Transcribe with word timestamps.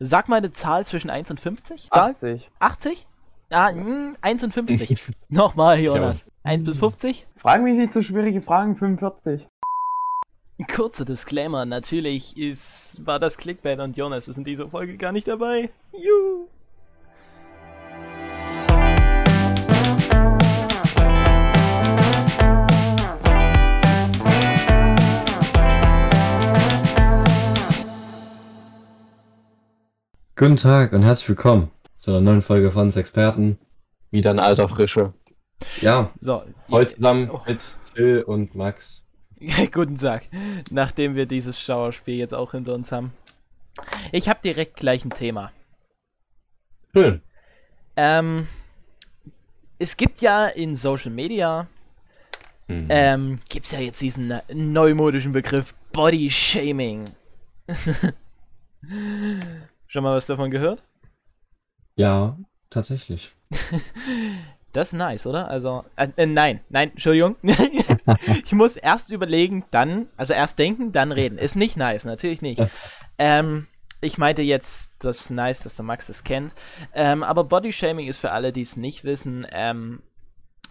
Sag 0.00 0.28
mal 0.28 0.36
eine 0.36 0.52
Zahl 0.52 0.86
zwischen 0.86 1.10
1 1.10 1.30
und 1.30 1.40
50. 1.40 1.90
Zahl? 1.90 2.12
80. 2.12 2.50
80? 2.60 3.06
Ah, 3.50 3.72
mh, 3.72 4.14
1 4.20 4.44
und 4.44 4.54
50. 4.54 5.12
Nochmal, 5.28 5.80
Jonas. 5.80 6.24
1 6.44 6.64
bis 6.64 6.78
50? 6.78 7.26
Frag 7.36 7.62
mich 7.62 7.76
nicht 7.76 7.92
so 7.92 8.00
schwierige 8.00 8.40
Fragen, 8.40 8.76
45. 8.76 9.48
Kurzer 10.72 11.04
Disclaimer, 11.04 11.64
natürlich 11.64 12.36
ist, 12.36 13.04
war 13.04 13.18
das 13.18 13.36
Clickbait 13.38 13.80
und 13.80 13.96
Jonas 13.96 14.28
ist 14.28 14.38
in 14.38 14.44
dieser 14.44 14.68
Folge 14.68 14.96
gar 14.96 15.12
nicht 15.12 15.26
dabei. 15.26 15.70
Juhu. 15.92 16.48
Guten 30.38 30.56
Tag 30.56 30.92
und 30.92 31.02
herzlich 31.02 31.28
willkommen 31.30 31.70
zu 31.96 32.10
einer 32.12 32.20
neuen 32.20 32.42
Folge 32.42 32.70
von 32.70 32.92
Experten. 32.94 33.58
Wieder 34.10 34.30
in 34.30 34.38
alter 34.38 34.68
Frische. 34.68 35.12
Ja, 35.80 36.10
So, 36.18 36.44
heute 36.70 36.94
zusammen 36.94 37.28
Oh. 37.30 37.40
mit 37.46 37.62
Phil 37.94 38.22
und 38.22 38.54
Max. 38.54 39.04
Guten 39.72 39.96
Tag. 39.96 40.28
Nachdem 40.70 41.14
wir 41.16 41.26
dieses 41.26 41.60
Schauerspiel 41.60 42.14
jetzt 42.16 42.34
auch 42.34 42.52
hinter 42.52 42.74
uns 42.74 42.92
haben. 42.92 43.12
Ich 44.12 44.28
habe 44.28 44.38
direkt 44.42 44.76
gleich 44.76 45.04
ein 45.04 45.10
Thema. 45.10 45.52
Schön. 46.94 47.20
Ähm, 47.96 48.46
es 49.78 49.96
gibt 49.96 50.20
ja 50.20 50.46
in 50.46 50.76
Social 50.76 51.10
Media, 51.10 51.66
Mhm. 52.68 52.86
ähm, 52.90 53.40
gibt 53.48 53.64
es 53.66 53.72
ja 53.72 53.80
jetzt 53.80 54.00
diesen 54.02 54.28
ne- 54.28 54.42
neumodischen 54.52 55.32
Begriff 55.32 55.74
Body 55.92 56.30
Shaming. 56.30 57.06
Schon 59.88 60.04
mal 60.04 60.14
was 60.14 60.26
davon 60.26 60.50
gehört? 60.50 60.82
Ja, 61.96 62.38
tatsächlich. 62.70 63.30
Das 64.74 64.88
ist 64.88 64.92
nice, 64.92 65.26
oder? 65.26 65.48
Also, 65.48 65.84
äh, 65.96 66.08
äh, 66.16 66.26
nein, 66.26 66.60
nein, 66.68 66.90
Entschuldigung. 66.90 67.36
ich 68.44 68.52
muss 68.52 68.76
erst 68.76 69.10
überlegen, 69.10 69.64
dann, 69.70 70.08
also 70.18 70.34
erst 70.34 70.58
denken, 70.58 70.92
dann 70.92 71.10
reden. 71.10 71.38
Ist 71.38 71.56
nicht 71.56 71.76
nice, 71.76 72.04
natürlich 72.04 72.42
nicht. 72.42 72.62
Ähm, 73.20 73.66
ich 74.00 74.16
meinte 74.16 74.42
jetzt, 74.42 75.04
das 75.04 75.22
ist 75.22 75.30
nice, 75.30 75.60
dass 75.60 75.74
der 75.74 75.84
Max 75.84 76.08
es 76.08 76.22
kennt. 76.22 76.54
Ähm, 76.94 77.24
aber 77.24 77.42
Bodyshaming 77.42 78.06
ist 78.06 78.18
für 78.18 78.30
alle, 78.30 78.52
die 78.52 78.60
es 78.60 78.76
nicht 78.76 79.02
wissen, 79.02 79.44
ähm, 79.50 80.02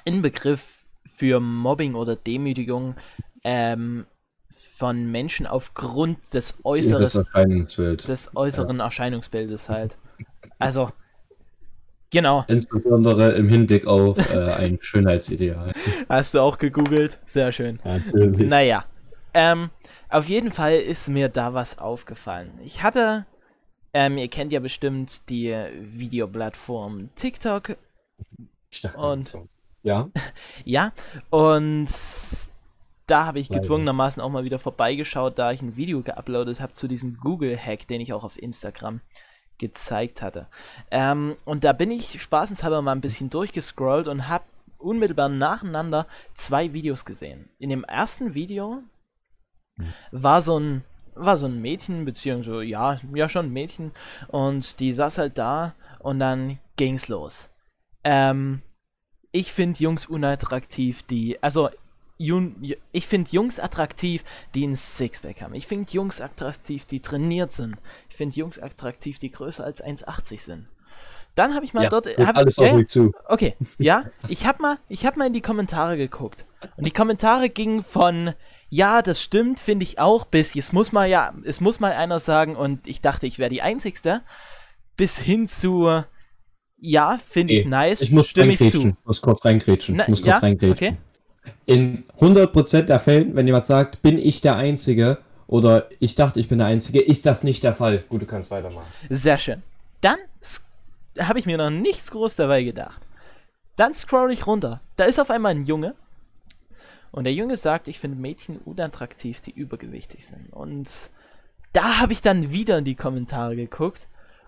ein 0.08 0.22
Begriff 0.22 0.86
für 1.06 1.42
Mobbing 1.42 1.96
oder 1.96 2.16
Demütigung 2.16 2.96
ähm, 3.44 4.06
von 4.52 5.12
Menschen 5.12 5.46
aufgrund 5.46 6.34
des 6.34 6.58
Äußeres, 6.64 7.16
Erscheinungsbild. 7.16 8.08
des 8.08 8.36
äußeren 8.36 8.80
Erscheinungsbildes 8.80 9.70
halt. 9.70 9.98
Also, 10.60 10.92
genau. 12.10 12.46
Insbesondere 12.48 13.34
im 13.34 13.50
Hinblick 13.50 13.86
auf 13.86 14.18
äh, 14.34 14.52
ein 14.52 14.78
Schönheitsideal. 14.82 15.74
Hast 16.10 16.34
du 16.34 16.40
auch 16.40 16.58
gegoogelt? 16.58 17.20
Sehr 17.26 17.52
schön. 17.52 17.80
Natürlich. 17.84 18.50
Naja, 18.50 18.86
ähm, 19.34 19.70
auf 20.10 20.30
jeden 20.30 20.52
Fall 20.52 20.76
ist 20.76 21.10
mir 21.10 21.30
da 21.30 21.54
was 21.54 21.78
aufgefallen. 21.78 22.52
Ich 22.64 22.82
hatte, 22.82 23.26
ähm, 23.94 24.18
ihr 24.18 24.30
kennt 24.30 24.52
ja 24.52 24.60
bestimmt 24.60 25.30
die 25.30 25.54
Videoplattform 25.80 27.10
TikTok, 27.16 27.78
Ich 28.70 28.82
dachte, 28.82 28.98
und-. 28.98 29.38
Ja, 29.84 30.10
ja, 30.66 30.92
und 31.30 31.88
da 33.08 33.26
habe 33.26 33.40
ich 33.40 33.50
gezwungenermaßen 33.50 34.22
auch 34.22 34.30
mal 34.30 34.44
wieder 34.44 34.60
vorbeigeschaut, 34.60 35.40
da 35.40 35.52
ich 35.52 35.62
ein 35.62 35.76
Video 35.76 36.02
geuploadet 36.02 36.62
habe 36.62 36.74
zu 36.74 36.88
diesem 36.88 37.18
Google-Hack, 37.18 37.88
den 37.88 38.02
ich 38.02 38.14
auch 38.14 38.24
auf 38.24 38.42
Instagram 38.42 39.02
gezeigt 39.58 40.22
hatte. 40.22 40.48
Ähm, 40.92 41.36
und 41.46 41.64
da 41.64 41.74
bin 41.74 41.90
ich 41.90 42.22
spaßenshalber 42.22 42.82
mal 42.82 42.92
ein 42.92 43.02
bisschen 43.02 43.30
durchgescrollt 43.30 44.08
und 44.08 44.28
habe 44.28 44.44
unmittelbar 44.78 45.30
nacheinander 45.30 46.06
zwei 46.36 46.74
Videos 46.74 47.06
gesehen. 47.06 47.50
In 47.58 47.70
dem 47.70 47.84
ersten 47.84 48.36
Video 48.36 48.84
Hm. 49.78 49.94
war 50.12 50.42
so 50.42 50.60
ein 50.60 50.84
war 51.20 51.36
so 51.36 51.48
ein 51.48 51.60
Mädchen, 51.60 52.06
beziehungsweise 52.06 52.64
ja, 52.64 53.00
ja 53.16 53.28
schon 53.28 53.48
ein 53.48 53.54
Mädchen, 53.54 53.92
und 54.28 54.80
die 54.80 54.94
saß 54.94 55.18
halt 55.18 55.40
da 55.40 55.74
und 55.98 56.20
dann 56.20 56.60
ging's 56.76 57.08
los. 57.08 57.50
Ähm, 58.04 58.62
ich 59.32 59.52
finde 59.52 59.80
Jungs 59.80 60.06
unattraktiv, 60.06 61.02
die, 61.02 61.42
also 61.42 61.70
ich 62.18 63.08
finde 63.08 63.30
Jungs 63.32 63.60
attraktiv, 63.60 64.24
die 64.56 64.66
ein 64.66 64.76
Sixpack 64.76 65.42
haben. 65.42 65.54
Ich 65.54 65.68
finde 65.68 65.92
Jungs 65.92 66.20
attraktiv, 66.20 66.86
die 66.86 67.00
trainiert 67.00 67.52
sind. 67.52 67.78
Ich 68.10 68.16
finde 68.16 68.36
Jungs 68.38 68.60
attraktiv, 68.60 69.20
die 69.20 69.32
größer 69.32 69.64
als 69.64 69.84
1,80 69.84 70.42
sind. 70.42 70.68
Dann 71.36 71.54
habe 71.54 71.66
ich 71.66 71.74
mal 71.76 71.84
ja. 71.84 71.90
dort, 71.90 72.08
Hört 72.08 72.18
hab, 72.20 72.36
alles 72.36 72.56
ja, 72.56 72.64
auf 72.64 72.70
ja, 72.70 72.78
mich 72.78 72.88
zu. 72.88 73.12
Okay, 73.28 73.56
ja, 73.78 74.06
ich 74.28 74.48
hab 74.48 74.60
mal, 74.60 74.80
ich 74.90 75.06
hab 75.06 75.18
mal 75.18 75.28
in 75.28 75.34
die 75.34 75.42
Kommentare 75.42 75.96
geguckt. 75.96 76.46
Und 76.78 76.86
die 76.88 76.92
Kommentare 76.92 77.50
gingen 77.50 77.84
von, 77.84 78.34
ja, 78.70 79.04
das 79.04 79.22
stimmt, 79.22 79.60
finde 79.60 79.84
ich 79.84 80.00
auch, 80.00 80.26
bis 80.26 80.56
es 80.56 80.74
muss 80.74 80.92
mal 80.92 81.08
ja, 81.08 81.36
es 81.44 81.62
muss 81.62 81.80
mal 81.80 81.92
einer 81.92 82.20
sagen 82.20 82.56
und 82.56 82.88
ich 82.88 83.02
dachte, 83.02 83.28
ich 83.28 83.38
wäre 83.38 83.52
die 83.52 83.62
Einzigste, 83.62 84.22
bis 84.96 85.20
hin 85.20 85.48
zu, 85.48 86.04
ja, 86.80 87.20
finde 87.20 87.54
ich 87.54 87.66
Nee, 87.66 87.70
nice, 87.70 88.02
Ich 88.02 88.12
muss 88.12 88.28
stimme 88.28 88.54
ich 88.54 88.72
zu. 88.72 88.96
muss 89.06 89.22
kurz 89.22 89.46
reingrätschen. 89.46 89.98
Na, 89.98 90.04
ich 90.04 90.10
muss 90.10 90.20
ja, 90.22 90.34
kurz 90.34 90.44
reingrätschen. 90.44 90.88
okay. 90.96 90.98
In 91.66 92.04
100% 92.20 92.84
der 92.84 93.00
Fällen, 93.00 93.36
wenn 93.36 93.46
jemand 93.46 93.66
sagt, 93.66 94.02
bin 94.02 94.18
ich 94.18 94.42
der 94.42 94.56
Einzige 94.56 95.20
oder 95.48 95.88
ich 96.00 96.16
dachte, 96.16 96.40
ich 96.40 96.48
bin 96.48 96.58
der 96.58 96.68
Einzige, 96.68 97.02
ist 97.02 97.26
das 97.26 97.44
nicht 97.44 97.64
der 97.64 97.74
Fall. 97.74 98.04
Gut, 98.10 98.22
du 98.22 98.26
kannst 98.26 98.52
weitermachen. 98.52 98.88
Sehr 99.10 99.38
schön. 99.38 99.64
Dann 100.02 100.18
habe 101.20 101.40
ich 101.40 101.46
mir 101.46 101.58
noch 101.58 101.70
nichts 101.70 102.12
groß 102.12 102.36
dabei 102.36 102.64
gedacht. 102.64 103.02
Dann 103.76 103.94
scroll 103.94 104.32
ich 104.32 104.46
runter. 104.48 104.82
Da 104.96 105.06
ist 105.06 105.20
auf 105.20 105.30
einmal 105.30 105.52
ein 105.52 105.66
Junge. 105.66 105.96
Und 107.12 107.24
der 107.24 107.34
Junge 107.34 107.58
sagt, 107.58 107.88
ich 107.88 108.00
finde 108.00 108.20
Mädchen 108.20 108.58
unattraktiv, 108.58 109.42
die 109.42 109.52
übergewichtig 109.52 110.26
sind. 110.26 110.52
Und 110.52 111.10
da 111.74 112.00
habe 112.00 112.14
ich 112.14 112.22
dann 112.22 112.52
wieder 112.52 112.78
in 112.78 112.86
die 112.86 112.96
Kommentare 112.96 113.56
geguckt 113.56 114.08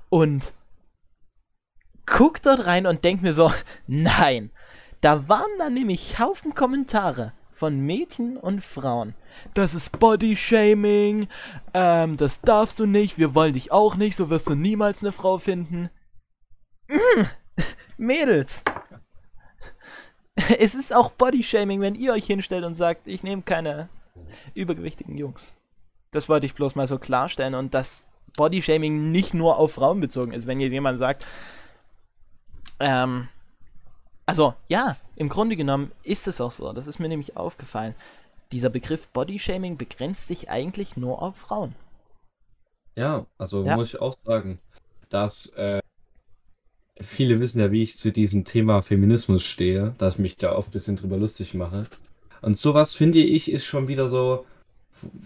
und 0.10 0.54
guck 2.06 2.42
dort 2.42 2.66
rein 2.66 2.86
und 2.88 3.04
denk 3.04 3.22
mir 3.22 3.34
so, 3.34 3.52
nein. 3.88 4.52
Da 5.02 5.28
waren 5.30 5.50
dann 5.58 5.74
nämlich 5.74 6.20
Haufen 6.20 6.54
Kommentare 6.54 7.34
von 7.52 7.80
Mädchen 7.80 8.38
und 8.38 8.64
Frauen. 8.64 9.16
Das 9.54 9.74
ist 9.74 10.00
Bodyshaming, 10.00 11.28
ähm, 11.74 12.18
das 12.18 12.42
darfst 12.42 12.80
du 12.80 12.86
nicht, 12.86 13.18
wir 13.18 13.36
wollen 13.36 13.54
dich 13.54 13.72
auch 13.72 13.96
nicht, 13.96 14.16
so 14.16 14.30
wirst 14.30 14.50
du 14.50 14.56
niemals 14.56 15.04
eine 15.04 15.12
Frau 15.12 15.38
finden. 15.38 15.90
Mm, 16.88 17.24
Mädels. 17.98 18.64
Es 20.58 20.74
ist 20.74 20.96
auch 20.96 21.12
Bodyshaming, 21.12 21.82
wenn 21.82 21.96
ihr 21.96 22.14
euch 22.14 22.26
hinstellt 22.26 22.64
und 22.64 22.76
sagt, 22.76 23.08
ich 23.08 23.24
nehme 23.24 23.42
keine 23.42 23.90
übergewichtigen 24.56 25.18
Jungs. 25.18 25.54
Das 26.12 26.30
wollte 26.30 26.46
ich 26.46 26.56
bloß 26.56 26.76
mal 26.76 26.88
so 26.88 26.98
klarstellen 26.98 27.56
und 27.56 27.74
dass 27.74 28.06
Bodyshaming 28.38 29.12
nicht 29.12 29.34
nur 29.34 29.58
auf 29.58 29.74
Frauen 29.74 30.00
bezogen 30.00 30.32
ist. 30.32 30.48
Wenn 30.48 30.62
jetzt 30.62 30.72
jemand 30.72 30.98
sagt, 30.98 31.26
ähm, 32.80 33.28
also 34.30 34.54
ja, 34.68 34.96
im 35.16 35.30
Grunde 35.30 35.56
genommen 35.56 35.92
ist 36.04 36.28
es 36.28 36.42
auch 36.42 36.52
so. 36.52 36.72
Das 36.74 36.88
ist 36.88 37.00
mir 37.00 37.10
nämlich 37.10 37.36
aufgefallen. 37.38 37.96
Dieser 38.52 38.70
Begriff 38.70 39.08
Bodyshaming 39.10 39.78
begrenzt 39.78 40.28
sich 40.28 40.50
eigentlich 40.50 40.98
nur 40.98 41.22
auf 41.22 41.36
Frauen. 41.38 41.76
Ja, 42.96 43.26
also 43.38 43.64
Ja. 43.66 43.76
muss 43.76 43.90
ich 43.90 44.02
auch 44.02 44.18
sagen, 44.26 44.60
dass 45.10 45.48
äh, 45.56 45.82
viele 47.02 47.40
wissen 47.40 47.60
ja, 47.60 47.72
wie 47.72 47.84
ich 47.84 47.98
zu 47.98 48.12
diesem 48.12 48.44
Thema 48.46 48.82
Feminismus 48.82 49.44
stehe, 49.44 49.94
dass 49.98 50.16
ich 50.16 50.20
mich 50.20 50.38
da 50.38 50.56
oft 50.56 50.70
ein 50.70 50.72
bisschen 50.72 50.96
drüber 50.98 51.18
lustig 51.18 51.54
mache. 51.54 51.86
Und 52.42 52.58
sowas 52.58 52.96
finde 52.96 53.20
ich 53.20 53.52
ist 53.52 53.66
schon 53.66 53.88
wieder 53.88 54.08
so, 54.08 54.46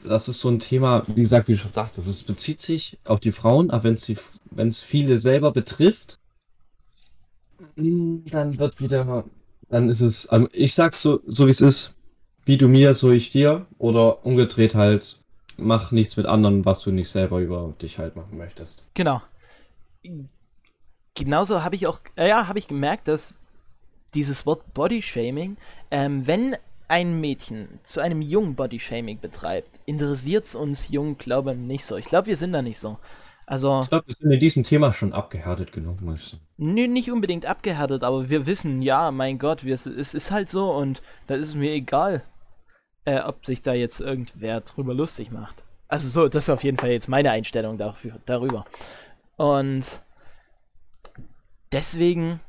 das 0.04 0.28
ist 0.28 0.40
so 0.40 0.50
ein 0.50 0.60
Thema, 0.60 1.04
wie 1.08 1.22
gesagt, 1.22 1.48
wie 1.48 1.54
du 1.54 1.58
schon 1.58 1.72
sagst, 1.72 1.98
ist, 1.98 2.28
bezieht 2.28 2.62
sich 2.62 2.98
auf 3.06 3.20
die 3.20 3.32
Frauen, 3.32 3.72
aber 3.72 3.86
wenn 3.86 3.94
es 3.94 4.12
es 4.56 4.82
viele 4.82 5.20
selber 5.20 5.52
betrifft, 5.52 6.20
dann 7.76 8.60
wird 8.60 8.80
wieder, 8.80 9.26
dann 9.70 9.90
ist 9.90 10.02
es, 10.02 10.28
ähm, 10.32 10.50
ich 10.52 10.74
sag's 10.74 11.02
so, 11.02 11.22
so 11.26 11.48
wie 11.48 11.52
es 11.52 11.62
ist, 11.62 11.96
wie 12.46 12.58
du 12.58 12.68
mir, 12.68 12.94
so 12.94 13.12
ich 13.12 13.32
dir, 13.32 13.66
oder 13.78 14.26
umgedreht 14.26 14.76
halt, 14.76 15.20
mach 15.58 15.92
nichts 15.92 16.18
mit 16.18 16.26
anderen, 16.26 16.66
was 16.66 16.80
du 16.80 16.92
nicht 16.92 17.10
selber 17.10 17.40
über 17.40 17.74
dich 17.82 17.98
halt 17.98 18.16
machen 18.16 18.38
möchtest. 18.38 18.84
Genau. 18.94 19.22
Genauso 21.16 21.64
habe 21.64 21.76
ich 21.76 21.88
auch, 21.88 22.00
äh, 22.18 22.30
ja, 22.30 22.48
habe 22.48 22.60
ich 22.60 22.68
gemerkt, 22.68 23.08
dass 23.08 23.34
dieses 24.14 24.46
Wort 24.46 24.74
Bodyshaming, 24.74 25.58
ähm, 25.92 26.28
wenn 26.28 26.56
ein 26.88 27.20
Mädchen 27.20 27.80
zu 27.84 28.02
einem 28.02 28.22
Jungen 28.22 28.56
Bodyshaming 28.56 29.20
betreibt, 29.20 29.80
interessiert 29.86 30.46
es 30.46 30.56
uns 30.56 30.90
Jungen, 30.90 31.18
glaube 31.18 31.54
ich, 31.54 31.58
nicht 31.58 31.86
so. 31.86 31.98
Ich 31.98 32.06
glaube, 32.06 32.28
wir 32.28 32.38
sind 32.38 32.54
da 32.54 32.62
nicht 32.62 32.80
so. 32.80 32.98
Also, 33.46 33.82
Ich 33.82 33.90
glaube, 33.90 34.08
wir 34.08 34.16
sind 34.16 34.32
in 34.32 34.40
diesem 34.40 34.64
Thema 34.64 34.94
schon 34.94 35.14
abgehärtet 35.14 35.72
genug, 35.72 36.00
nö, 36.58 36.88
nicht 36.88 37.12
unbedingt 37.12 37.46
abgehärtet, 37.46 38.04
aber 38.04 38.30
wir 38.30 38.46
wissen, 38.46 38.82
ja, 38.82 39.12
mein 39.12 39.38
Gott, 39.38 39.64
wir, 39.64 39.74
es 39.74 39.86
ist 39.86 40.32
halt 40.32 40.50
so 40.50 40.72
und 40.72 41.02
da 41.28 41.36
ist 41.36 41.50
es 41.50 41.56
mir 41.56 41.72
egal, 41.72 42.24
äh, 43.06 43.20
ob 43.20 43.46
sich 43.46 43.62
da 43.62 43.74
jetzt 43.74 44.00
irgendwer 44.00 44.62
drüber 44.62 44.94
lustig 44.94 45.32
macht. 45.32 45.64
Also 45.88 46.08
so, 46.08 46.30
das 46.30 46.46
ist 46.46 46.50
auf 46.50 46.64
jeden 46.64 46.78
Fall 46.78 46.92
jetzt 46.92 47.10
meine 47.10 47.32
Einstellung 47.32 47.78
dafür, 47.78 48.20
darüber. 48.26 48.66
Und 49.36 50.02
deswegen 51.72 52.40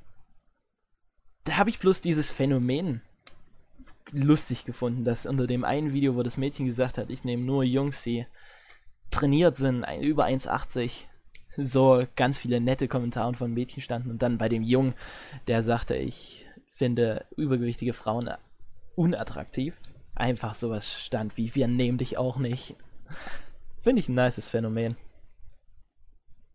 da 1.44 1.58
habe 1.58 1.70
ich 1.70 1.78
bloß 1.78 2.00
dieses 2.00 2.30
Phänomen 2.30 3.02
lustig 4.10 4.64
gefunden, 4.64 5.04
dass 5.04 5.26
unter 5.26 5.46
dem 5.46 5.64
einen 5.64 5.92
Video, 5.92 6.16
wo 6.16 6.22
das 6.22 6.36
Mädchen 6.36 6.66
gesagt 6.66 6.98
hat, 6.98 7.10
ich 7.10 7.24
nehme 7.24 7.42
nur 7.42 7.64
Jungs, 7.64 8.02
die 8.02 8.26
trainiert 9.14 9.56
sind, 9.56 9.84
über 10.00 10.26
1,80, 10.26 11.04
so 11.56 12.04
ganz 12.16 12.36
viele 12.38 12.60
nette 12.60 12.88
Kommentare 12.88 13.34
von 13.34 13.52
Mädchen 13.52 13.82
standen 13.82 14.10
und 14.10 14.22
dann 14.22 14.38
bei 14.38 14.48
dem 14.48 14.62
Jungen, 14.62 14.94
der 15.46 15.62
sagte, 15.62 15.94
ich 15.94 16.46
finde 16.66 17.24
übergewichtige 17.36 17.92
Frauen 17.92 18.30
unattraktiv, 18.96 19.74
einfach 20.14 20.54
sowas 20.54 20.92
stand 20.92 21.36
wie, 21.36 21.54
wir 21.54 21.68
nehmen 21.68 21.98
dich 21.98 22.18
auch 22.18 22.38
nicht. 22.38 22.74
Finde 23.80 24.00
ich 24.00 24.08
ein 24.08 24.14
nices 24.14 24.48
Phänomen. 24.48 24.96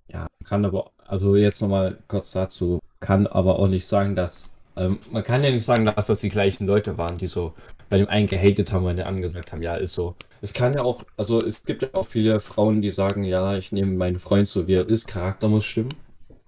Ja, 0.07 0.27
kann 0.43 0.65
aber, 0.65 0.91
also 1.05 1.35
jetzt 1.35 1.61
nochmal 1.61 1.99
kurz 2.07 2.31
dazu, 2.31 2.79
kann 2.99 3.27
aber 3.27 3.59
auch 3.59 3.67
nicht 3.67 3.85
sagen, 3.85 4.15
dass, 4.15 4.51
ähm, 4.75 4.99
man 5.11 5.23
kann 5.23 5.43
ja 5.43 5.51
nicht 5.51 5.65
sagen, 5.65 5.85
dass 5.85 6.07
das 6.07 6.19
die 6.21 6.29
gleichen 6.29 6.65
Leute 6.65 6.97
waren, 6.97 7.17
die 7.17 7.27
so 7.27 7.53
bei 7.89 7.97
dem 7.97 8.07
einen 8.07 8.27
gehatet 8.27 8.71
haben, 8.71 8.85
wenn 8.85 8.97
der 8.97 9.07
angesagt 9.07 9.51
haben, 9.51 9.61
ja, 9.61 9.75
ist 9.75 9.93
so. 9.93 10.15
Es 10.41 10.53
kann 10.53 10.73
ja 10.73 10.83
auch, 10.83 11.03
also 11.17 11.39
es 11.39 11.63
gibt 11.63 11.81
ja 11.81 11.89
auch 11.93 12.05
viele 12.05 12.39
Frauen, 12.39 12.81
die 12.81 12.91
sagen, 12.91 13.23
ja, 13.23 13.55
ich 13.57 13.71
nehme 13.71 13.97
meinen 13.97 14.19
Freund 14.19 14.47
so, 14.47 14.67
wie 14.67 14.75
er 14.75 14.87
ist, 14.87 15.07
Charakter 15.07 15.47
muss 15.47 15.65
stimmen. 15.65 15.93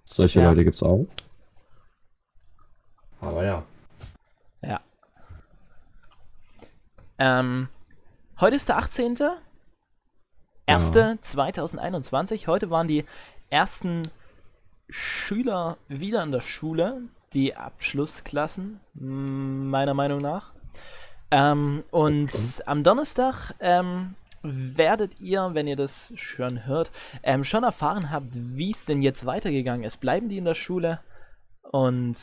Solche 0.06 0.40
Ja. 0.40 0.50
Leute 0.50 0.64
gibt's 0.64 0.84
auch. 0.84 1.06
Aber 3.20 3.44
ja. 3.44 3.64
Ja. 4.62 4.80
Ähm, 7.18 7.68
heute 8.40 8.56
ist 8.56 8.70
der 8.70 8.78
18. 8.78 9.18
1. 10.68 10.92
Heute 12.48 12.70
waren 12.70 12.88
die 12.88 13.06
ersten 13.50 14.04
Schüler 14.90 15.78
wieder 15.88 16.24
in 16.24 16.32
der 16.32 16.42
Schule, 16.42 17.02
die 17.34 17.56
Abschlussklassen, 17.56 18.80
meiner 18.94 19.94
Meinung 19.94 20.20
nach. 20.20 20.52
Ähm, 21.32 21.84
und 21.92 22.62
am 22.66 22.84
Donnerstag 22.84 23.56
ähm, 23.62 24.16
werdet 24.44 25.20
ihr, 25.22 25.52
wenn 25.54 25.68
ihr 25.68 25.78
das 25.78 26.12
schon 26.16 26.66
hört, 26.66 26.92
ähm, 27.24 27.44
schon 27.44 27.64
erfahren 27.64 28.12
habt, 28.12 28.28
wie 28.34 28.72
es 28.72 28.86
denn 28.86 29.02
jetzt 29.02 29.26
weitergegangen 29.26 29.86
ist. 29.86 29.98
Bleiben 29.98 30.30
die 30.30 30.38
in 30.38 30.46
der 30.46 30.56
Schule 30.56 31.00
und 31.62 32.18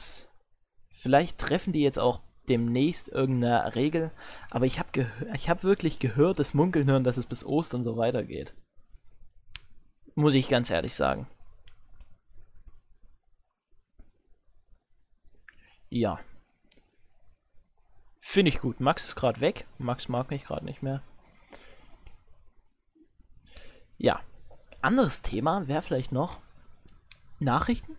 vielleicht 0.92 1.38
treffen 1.38 1.72
die 1.72 1.82
jetzt 1.82 1.98
auch 1.98 2.20
demnächst 2.48 3.08
irgendeine 3.08 3.74
Regel, 3.74 4.10
aber 4.50 4.66
ich 4.66 4.78
habe 4.78 5.06
ich 5.34 5.48
hab 5.48 5.64
wirklich 5.64 5.98
gehört, 5.98 6.38
das 6.38 6.54
Munkeln 6.54 6.90
hören, 6.90 7.04
dass 7.04 7.16
es 7.16 7.26
bis 7.26 7.44
Ostern 7.44 7.82
so 7.82 7.96
weitergeht. 7.96 8.54
Muss 10.14 10.34
ich 10.34 10.48
ganz 10.48 10.70
ehrlich 10.70 10.94
sagen. 10.94 11.28
Ja. 15.90 16.18
Finde 18.30 18.50
ich 18.50 18.58
gut. 18.60 18.78
Max 18.78 19.06
ist 19.06 19.16
gerade 19.16 19.40
weg. 19.40 19.66
Max 19.78 20.06
mag 20.10 20.28
mich 20.28 20.44
gerade 20.44 20.62
nicht 20.66 20.82
mehr. 20.82 21.00
Ja. 23.96 24.20
Anderes 24.82 25.22
Thema 25.22 25.66
wäre 25.66 25.80
vielleicht 25.80 26.12
noch 26.12 26.36
Nachrichten? 27.38 27.96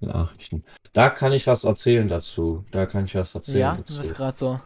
Nachrichten. 0.00 0.64
Da 0.94 1.10
kann 1.10 1.32
ich 1.32 1.46
was 1.46 1.62
erzählen 1.62 2.08
dazu. 2.08 2.64
Da 2.72 2.86
kann 2.86 3.04
ich 3.04 3.14
was 3.14 3.36
erzählen 3.36 3.58
Ja, 3.60 3.76
dazu. 3.76 3.96
was 3.98 4.14
gerade 4.14 4.36
so. 4.36 4.60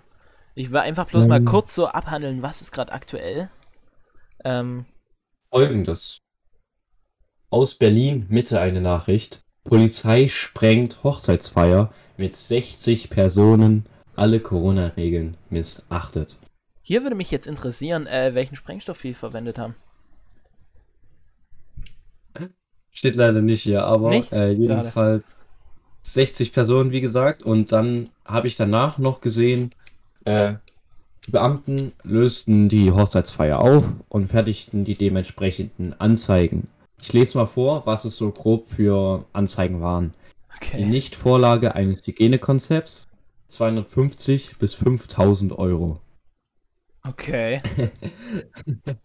Ich 0.54 0.70
will 0.70 0.78
einfach 0.78 1.04
bloß 1.06 1.26
mal 1.26 1.40
Ähm. 1.40 1.44
kurz 1.44 1.74
so 1.74 1.86
abhandeln, 1.86 2.40
was 2.40 2.62
ist 2.62 2.72
gerade 2.72 2.92
aktuell. 2.92 3.50
Ähm, 4.46 4.86
Folgendes. 5.52 6.20
Aus 7.50 7.74
Berlin 7.74 8.24
Mitte 8.30 8.58
eine 8.62 8.80
Nachricht. 8.80 9.42
Polizei 9.64 10.26
sprengt 10.26 11.04
Hochzeitsfeier 11.04 11.92
mit 12.16 12.34
60 12.34 13.10
Personen. 13.10 13.86
Alle 14.18 14.40
Corona-Regeln 14.40 15.36
missachtet. 15.50 16.36
hier 16.82 17.02
würde 17.02 17.16
mich 17.16 17.30
jetzt 17.30 17.46
interessieren, 17.46 18.06
äh, 18.06 18.34
welchen 18.34 18.56
Sprengstoff 18.56 19.00
sie 19.00 19.14
verwendet 19.14 19.58
haben. 19.58 19.74
Steht 22.90 23.14
leider 23.14 23.42
nicht 23.42 23.62
hier, 23.62 23.84
aber 23.84 24.08
Nicht? 24.10 24.32
äh, 24.32 24.50
jedenfalls 24.50 25.24
60 26.02 26.52
Personen, 26.52 26.90
wie 26.90 27.00
gesagt. 27.00 27.42
Und 27.44 27.70
dann 27.70 28.08
habe 28.24 28.48
ich 28.48 28.56
danach 28.56 28.98
noch 28.98 29.20
gesehen, 29.20 29.70
äh, 30.24 30.54
die 31.26 31.30
Beamten 31.30 31.92
lösten 32.02 32.68
die 32.68 32.90
Hochzeitsfeier 32.90 33.60
auf 33.60 33.84
und 34.08 34.28
fertigten 34.28 34.84
die 34.84 34.94
dementsprechenden 34.94 35.98
Anzeigen. 36.00 36.66
Ich 37.00 37.12
lese 37.12 37.38
mal 37.38 37.46
vor, 37.46 37.86
was 37.86 38.04
es 38.04 38.16
so 38.16 38.32
grob 38.32 38.66
für 38.68 39.24
Anzeigen 39.32 39.80
waren. 39.80 40.14
Die 40.72 40.82
Okay. 40.82 40.86
Nichtvorlage 40.86 41.76
eines 41.76 42.04
Hygienekonzepts 42.04 43.07
250 43.48 44.58
bis 44.58 44.74
5000 44.74 45.52
Euro. 45.58 46.00
Okay. 47.06 47.60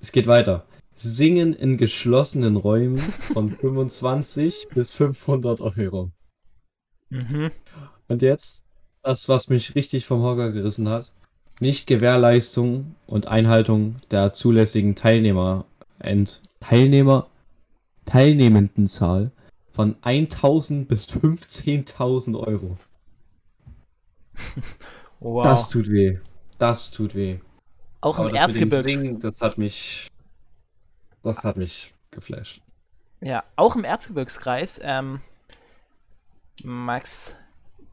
Es 0.00 0.12
geht 0.12 0.26
weiter. 0.26 0.66
Singen 0.94 1.52
in 1.54 1.76
geschlossenen 1.76 2.56
Räumen 2.56 2.98
von 2.98 3.50
25 3.60 4.68
bis 4.72 4.90
500 4.90 5.60
Euro. 5.60 6.10
Mhm. 7.10 7.50
Und 8.08 8.22
jetzt 8.22 8.62
das, 9.02 9.28
was 9.28 9.48
mich 9.48 9.74
richtig 9.74 10.06
vom 10.06 10.22
Hocker 10.22 10.52
gerissen 10.52 10.88
hat. 10.88 11.12
Nicht 11.60 11.86
Gewährleistung 11.86 12.94
und 13.06 13.26
Einhaltung 13.28 13.96
der 14.10 14.32
zulässigen 14.32 14.94
Teilnehmer, 14.94 15.66
Ent, 15.98 16.40
Teilnehmer, 16.60 17.28
Teilnehmendenzahl 18.04 19.30
von 19.70 19.96
1000 20.02 20.88
bis 20.88 21.08
15.000 21.08 22.38
Euro. 22.38 22.78
Wow. 25.20 25.44
Das 25.44 25.68
tut 25.68 25.90
weh. 25.90 26.18
Das 26.58 26.90
tut 26.90 27.14
weh. 27.14 27.40
Auch 28.00 28.18
Aber 28.18 28.30
im 28.30 28.70
das. 28.70 28.84
Singen, 28.84 29.20
das 29.20 29.40
hat 29.42 29.58
mich, 29.58 30.08
das 31.22 31.44
hat 31.44 31.58
mich 31.58 31.92
geflasht. 32.10 32.62
Ja, 33.20 33.44
auch 33.56 33.76
im 33.76 33.84
Erzgebirgskreis. 33.84 34.80
Ähm, 34.82 35.20
Max, 36.64 37.36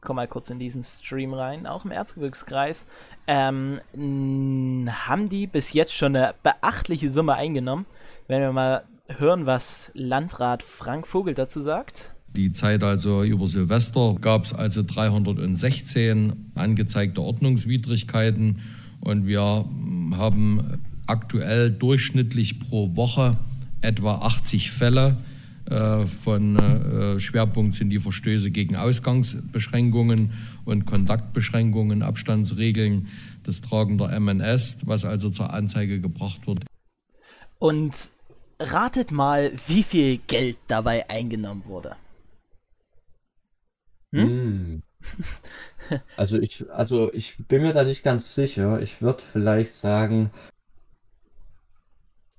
komm 0.00 0.16
mal 0.16 0.26
kurz 0.26 0.48
in 0.48 0.58
diesen 0.58 0.82
Stream 0.82 1.34
rein. 1.34 1.66
Auch 1.66 1.84
im 1.84 1.90
Erzgebirgskreis 1.90 2.86
ähm, 3.26 3.80
haben 3.94 5.28
die 5.28 5.46
bis 5.46 5.74
jetzt 5.74 5.94
schon 5.94 6.16
eine 6.16 6.34
beachtliche 6.42 7.10
Summe 7.10 7.34
eingenommen. 7.34 7.84
Wenn 8.26 8.40
wir 8.40 8.52
mal 8.52 8.84
hören, 9.08 9.44
was 9.44 9.90
Landrat 9.92 10.62
Frank 10.62 11.06
Vogel 11.06 11.34
dazu 11.34 11.60
sagt. 11.60 12.14
Die 12.36 12.52
Zeit 12.52 12.82
also 12.82 13.24
über 13.24 13.48
Silvester 13.48 14.16
gab 14.20 14.44
es 14.44 14.52
also 14.52 14.82
316 14.82 16.52
angezeigte 16.54 17.22
Ordnungswidrigkeiten 17.22 18.60
und 19.00 19.26
wir 19.26 19.64
mm, 19.68 20.16
haben 20.16 20.80
aktuell 21.06 21.70
durchschnittlich 21.70 22.60
pro 22.60 22.94
Woche 22.96 23.38
etwa 23.80 24.16
80 24.16 24.70
Fälle. 24.70 25.16
Äh, 25.66 26.06
Von 26.06 26.56
äh, 26.56 27.18
Schwerpunkt 27.18 27.74
sind 27.74 27.90
die 27.90 27.98
Verstöße 27.98 28.50
gegen 28.50 28.76
Ausgangsbeschränkungen 28.76 30.32
und 30.64 30.86
Kontaktbeschränkungen, 30.86 32.02
Abstandsregeln, 32.02 33.08
das 33.42 33.60
Tragen 33.60 33.98
der 33.98 34.18
MNS, 34.18 34.78
was 34.84 35.04
also 35.04 35.30
zur 35.30 35.52
Anzeige 35.52 36.00
gebracht 36.00 36.46
wird. 36.46 36.64
Und 37.58 38.10
ratet 38.60 39.10
mal, 39.10 39.52
wie 39.66 39.82
viel 39.82 40.18
Geld 40.26 40.56
dabei 40.68 41.08
eingenommen 41.08 41.64
wurde. 41.66 41.96
Hm? 44.12 44.82
Also 46.16 46.38
ich, 46.38 46.68
also 46.70 47.12
ich 47.12 47.36
bin 47.46 47.62
mir 47.62 47.72
da 47.72 47.84
nicht 47.84 48.02
ganz 48.02 48.34
sicher. 48.34 48.82
Ich 48.82 49.00
würde 49.00 49.22
vielleicht 49.32 49.74
sagen 49.74 50.32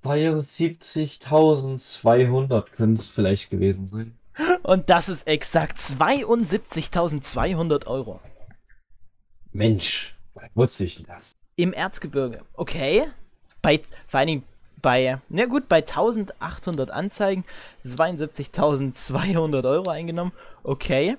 72.200 0.03 2.65
könnte 2.71 3.01
es 3.01 3.07
vielleicht 3.09 3.49
gewesen 3.49 3.87
sein. 3.87 4.15
Und 4.63 4.89
das 4.89 5.09
ist 5.09 5.27
exakt 5.27 5.77
72.200 5.77 7.87
Euro. 7.87 8.21
Mensch, 9.51 10.15
wusste 10.53 10.85
ich 10.85 11.03
das? 11.03 11.33
Im 11.55 11.73
Erzgebirge. 11.73 12.41
Okay. 12.53 13.07
Bei, 13.61 13.81
vor 14.07 14.19
allen 14.19 14.27
Dingen 14.27 14.43
bei, 14.81 15.19
na 15.27 15.45
gut, 15.45 15.67
bei 15.67 15.77
1800 15.77 16.91
Anzeigen 16.91 17.43
72.200 17.85 19.69
Euro 19.69 19.89
eingenommen. 19.89 20.31
Okay. 20.63 21.17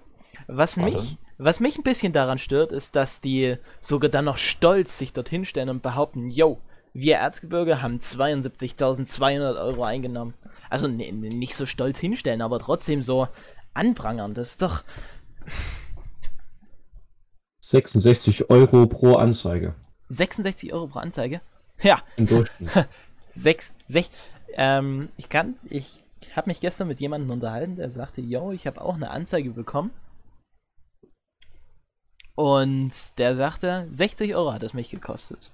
Was 0.52 0.76
Warte. 0.76 0.96
mich, 0.96 1.18
was 1.38 1.60
mich 1.60 1.78
ein 1.78 1.84
bisschen 1.84 2.12
daran 2.12 2.38
stört, 2.38 2.72
ist, 2.72 2.96
dass 2.96 3.20
die 3.20 3.56
sogar 3.80 4.10
dann 4.10 4.24
noch 4.24 4.36
stolz 4.38 4.98
sich 4.98 5.12
dorthin 5.12 5.44
stellen 5.44 5.68
und 5.68 5.82
behaupten, 5.82 6.30
yo, 6.30 6.58
wir 6.92 7.16
Erzgebirge 7.16 7.82
haben 7.82 7.98
72.200 7.98 9.60
Euro 9.60 9.84
eingenommen. 9.84 10.34
Also 10.68 10.86
n- 10.86 11.00
n- 11.00 11.20
nicht 11.20 11.54
so 11.54 11.66
stolz 11.66 11.98
hinstellen, 11.98 12.42
aber 12.42 12.58
trotzdem 12.58 13.02
so 13.02 13.28
anprangern. 13.74 14.34
Das 14.34 14.50
ist 14.50 14.62
doch 14.62 14.82
66 17.60 18.50
Euro 18.50 18.86
pro 18.86 19.14
Anzeige 19.14 19.74
66 20.08 20.72
Euro 20.72 20.88
pro 20.88 20.98
Anzeige. 20.98 21.40
Ja, 21.82 22.02
im 22.16 22.26
Durchschnitt. 22.26 22.70
Sechs, 23.32 23.72
sech, 23.86 24.10
ähm, 24.54 25.08
ich 25.16 25.28
kann, 25.28 25.54
ich 25.68 26.02
Ich 26.20 26.36
habe 26.36 26.50
mich 26.50 26.60
gestern 26.60 26.88
mit 26.88 27.00
jemandem 27.00 27.30
unterhalten, 27.30 27.76
der 27.76 27.90
sagte, 27.90 28.20
yo, 28.20 28.50
ich 28.50 28.66
habe 28.66 28.80
auch 28.80 28.94
eine 28.94 29.10
Anzeige 29.10 29.50
bekommen. 29.50 29.90
Und 32.40 33.18
der 33.18 33.36
sagte, 33.36 33.84
60 33.90 34.34
Euro 34.34 34.54
hat 34.54 34.62
es 34.62 34.72
mich 34.72 34.88
gekostet. 34.88 35.50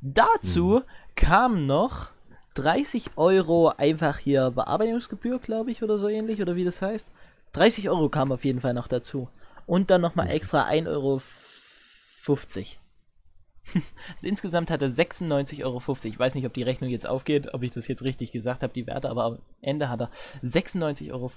Dazu 0.00 0.82
kam 1.16 1.66
noch 1.66 2.10
30 2.54 3.16
Euro 3.16 3.72
einfach 3.76 4.18
hier 4.18 4.52
Bearbeitungsgebühr, 4.52 5.40
glaube 5.40 5.72
ich, 5.72 5.82
oder 5.82 5.98
so 5.98 6.06
ähnlich, 6.06 6.40
oder 6.40 6.54
wie 6.54 6.64
das 6.64 6.80
heißt. 6.80 7.08
30 7.54 7.90
Euro 7.90 8.08
kam 8.08 8.30
auf 8.30 8.44
jeden 8.44 8.60
Fall 8.60 8.72
noch 8.72 8.86
dazu. 8.86 9.28
Und 9.66 9.90
dann 9.90 10.00
nochmal 10.00 10.30
extra 10.30 10.68
1,50 10.68 10.86
Euro. 10.86 11.20
Also 12.28 12.60
insgesamt 14.22 14.70
hat 14.70 14.82
er 14.82 14.90
96,50 14.90 15.64
Euro. 15.64 15.82
Ich 16.04 16.18
weiß 16.20 16.36
nicht, 16.36 16.46
ob 16.46 16.54
die 16.54 16.62
Rechnung 16.62 16.88
jetzt 16.88 17.08
aufgeht, 17.08 17.52
ob 17.52 17.64
ich 17.64 17.72
das 17.72 17.88
jetzt 17.88 18.04
richtig 18.04 18.30
gesagt 18.30 18.62
habe, 18.62 18.72
die 18.72 18.86
Werte, 18.86 19.10
aber 19.10 19.24
am 19.24 19.38
Ende 19.60 19.88
hat 19.88 20.02
er 20.02 20.10
96,50 20.44 21.10
Euro 21.10 21.32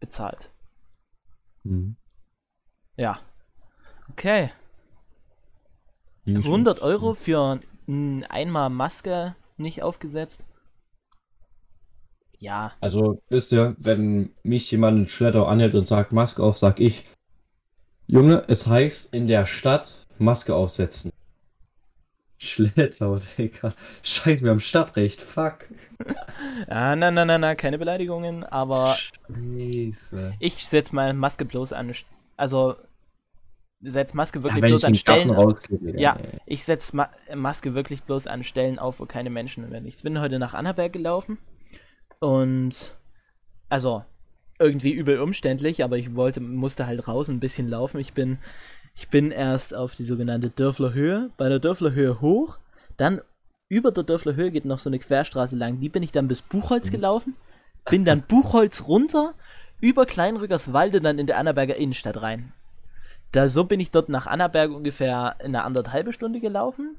bezahlt. 0.00 0.50
Mhm. 1.62 1.94
Ja. 2.96 3.20
Okay. 4.12 4.52
Nicht 6.24 6.46
100 6.46 6.78
schlecht. 6.78 6.82
Euro 6.82 7.14
für 7.14 7.60
n- 7.88 8.24
einmal 8.28 8.70
Maske 8.70 9.34
nicht 9.56 9.82
aufgesetzt. 9.82 10.44
Ja, 12.38 12.72
Also, 12.80 13.18
wisst 13.28 13.52
ihr, 13.52 13.76
wenn 13.78 14.34
mich 14.42 14.70
jemand 14.70 14.98
in 14.98 15.08
Schletter 15.08 15.46
anhält 15.48 15.74
und 15.74 15.86
sagt, 15.86 16.12
Maske 16.12 16.42
auf, 16.42 16.58
sag 16.58 16.80
ich, 16.80 17.04
Junge, 18.06 18.44
es 18.48 18.66
heißt 18.66 19.14
in 19.14 19.26
der 19.28 19.46
Stadt 19.46 20.06
Maske 20.18 20.54
aufsetzen. 20.54 21.12
Schletter, 22.38 23.20
Digga. 23.38 23.72
Scheiß 24.02 24.40
mir 24.40 24.50
am 24.50 24.60
Stadtrecht, 24.60 25.22
fuck. 25.22 25.68
ah, 26.68 26.96
na, 26.96 27.10
na, 27.10 27.24
na, 27.24 27.38
na, 27.38 27.54
keine 27.54 27.78
Beleidigungen, 27.78 28.44
aber 28.44 29.00
Scheiße. 29.28 30.34
ich 30.40 30.66
setze 30.66 30.94
meine 30.94 31.14
Maske 31.14 31.44
bloß 31.44 31.72
an. 31.72 31.92
Also, 32.36 32.76
setz 33.82 34.14
Maske 34.14 34.38
Ja, 34.38 34.44
wirklich 34.44 34.62
wenn 34.62 34.70
bloß 34.70 34.82
ich 34.82 34.86
an 34.86 34.94
Stellen. 34.94 35.28
Digga, 35.28 35.98
Ja, 35.98 36.16
ich 36.46 36.64
setze 36.64 36.96
Ma 36.96 37.10
Maske 37.34 37.74
wirklich 37.74 38.02
bloß 38.04 38.26
an 38.26 38.44
Stellen 38.44 38.78
auf, 38.78 39.00
wo 39.00 39.06
keine 39.06 39.30
Menschen 39.30 39.68
mehr 39.68 39.84
Ich 39.84 40.02
bin 40.02 40.20
heute 40.20 40.38
nach 40.38 40.54
Annaberg 40.54 40.92
gelaufen 40.92 41.38
und 42.20 42.94
also 43.68 44.04
irgendwie 44.58 44.92
übel 44.92 45.18
umständlich, 45.18 45.82
aber 45.82 45.98
ich 45.98 46.14
wollte, 46.14 46.40
musste 46.40 46.86
halt 46.86 47.08
raus 47.08 47.28
ein 47.28 47.40
bisschen 47.40 47.68
laufen. 47.68 47.98
Ich 47.98 48.12
bin, 48.12 48.38
ich 48.94 49.08
bin 49.08 49.32
erst 49.32 49.74
auf 49.74 49.94
die 49.94 50.04
sogenannte 50.04 50.50
Dörfler 50.50 50.92
Höhe, 50.92 51.30
bei 51.36 51.48
der 51.48 51.58
Dörfler 51.58 51.92
Höhe 51.92 52.20
hoch, 52.20 52.58
dann 52.96 53.20
über 53.68 53.90
der 53.90 54.04
Dörfler 54.04 54.36
Höhe 54.36 54.50
geht 54.50 54.66
noch 54.66 54.78
so 54.78 54.90
eine 54.90 54.98
Querstraße 54.98 55.56
lang. 55.56 55.80
Die 55.80 55.88
bin 55.88 56.02
ich 56.02 56.12
dann 56.12 56.28
bis 56.28 56.42
Buchholz 56.42 56.90
gelaufen, 56.90 57.34
bin 57.90 58.04
dann 58.04 58.22
Buchholz 58.22 58.86
runter, 58.86 59.34
über 59.80 60.06
Kleinrückerswalde 60.06 61.00
dann 61.00 61.18
in 61.18 61.26
der 61.26 61.38
Annaberger 61.38 61.76
Innenstadt 61.76 62.20
rein. 62.22 62.52
Da 63.32 63.48
so 63.48 63.64
bin 63.64 63.80
ich 63.80 63.90
dort 63.90 64.10
nach 64.10 64.26
Annaberg 64.26 64.70
ungefähr 64.70 65.40
eine 65.40 65.64
anderthalbe 65.64 66.12
Stunde 66.12 66.40
gelaufen. 66.40 66.96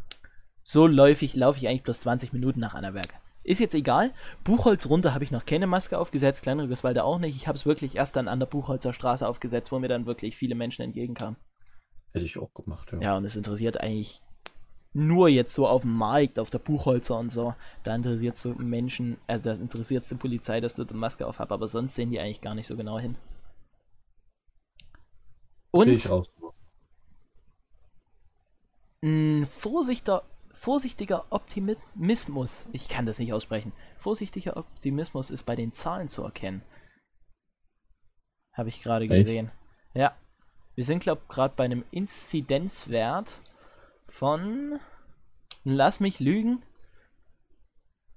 So 0.63 0.87
läufig 0.87 1.35
laufe 1.35 1.59
ich 1.59 1.69
eigentlich 1.69 1.83
bloß 1.83 2.01
20 2.01 2.33
Minuten 2.33 2.59
nach 2.59 2.73
Annaberg. 2.73 3.07
Ist 3.43 3.59
jetzt 3.59 3.75
egal. 3.75 4.11
Buchholz 4.43 4.87
runter 4.87 5.13
habe 5.13 5.23
ich 5.23 5.31
noch 5.31 5.45
keine 5.45 5.67
Maske 5.67 5.97
aufgesetzt, 5.99 6.41
Kleinrückerswalde 6.43 7.03
auch 7.03 7.19
nicht. 7.19 7.35
Ich 7.35 7.47
habe 7.47 7.57
es 7.57 7.65
wirklich 7.65 7.97
erst 7.97 8.15
dann 8.15 8.27
an 8.27 8.39
der 8.39 8.47
Buchholzer 8.47 8.93
Straße 8.93 9.27
aufgesetzt, 9.27 9.71
wo 9.71 9.79
mir 9.79 9.89
dann 9.89 10.05
wirklich 10.05 10.35
viele 10.35 10.55
Menschen 10.55 10.81
entgegenkamen. 10.81 11.35
Hätte 12.13 12.25
ich 12.25 12.37
auch 12.37 12.53
gemacht, 12.53 12.91
ja. 12.93 12.99
Ja, 12.99 13.17
und 13.17 13.25
es 13.25 13.35
interessiert 13.35 13.79
eigentlich 13.81 14.21
nur 14.93 15.27
jetzt 15.27 15.53
so 15.53 15.67
auf 15.67 15.81
dem 15.81 15.93
Markt, 15.93 16.39
auf 16.39 16.49
der 16.49 16.59
Buchholzer 16.59 17.17
und 17.17 17.31
so. 17.31 17.53
Da 17.83 17.93
interessiert 17.93 18.37
so 18.37 18.53
Menschen, 18.53 19.17
also 19.27 19.43
das 19.43 19.59
interessiert 19.59 20.09
die 20.09 20.15
Polizei, 20.15 20.61
dass 20.61 20.75
du 20.75 20.83
eine 20.83 20.97
Maske 20.97 21.27
auf 21.27 21.39
hast, 21.39 21.51
aber 21.51 21.67
sonst 21.67 21.95
sehen 21.95 22.11
die 22.11 22.21
eigentlich 22.21 22.41
gar 22.41 22.55
nicht 22.55 22.67
so 22.67 22.77
genau 22.77 22.97
hin. 22.97 23.15
Und. 25.73 25.89
Ein 29.01 29.47
vorsichtiger, 29.47 30.23
vorsichtiger 30.53 31.25
Optimismus, 31.29 32.65
ich 32.71 32.87
kann 32.87 33.05
das 33.05 33.19
nicht 33.19 33.33
aussprechen, 33.33 33.73
vorsichtiger 33.97 34.55
Optimismus 34.55 35.29
ist 35.29 35.43
bei 35.43 35.55
den 35.55 35.73
Zahlen 35.73 36.07
zu 36.07 36.23
erkennen. 36.23 36.61
Habe 38.53 38.69
ich 38.69 38.81
gerade 38.81 39.07
gesehen. 39.07 39.51
Ja. 39.93 40.15
Wir 40.75 40.85
sind, 40.85 41.03
glaube 41.03 41.21
ich, 41.23 41.27
gerade 41.27 41.53
bei 41.55 41.65
einem 41.65 41.83
Inzidenzwert 41.91 43.41
von, 44.03 44.79
lass 45.63 45.99
mich 45.99 46.19
lügen, 46.19 46.63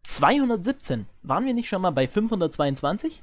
217. 0.04 1.06
Waren 1.22 1.46
wir 1.46 1.54
nicht 1.54 1.68
schon 1.68 1.82
mal 1.82 1.90
bei 1.90 2.06
522? 2.06 3.22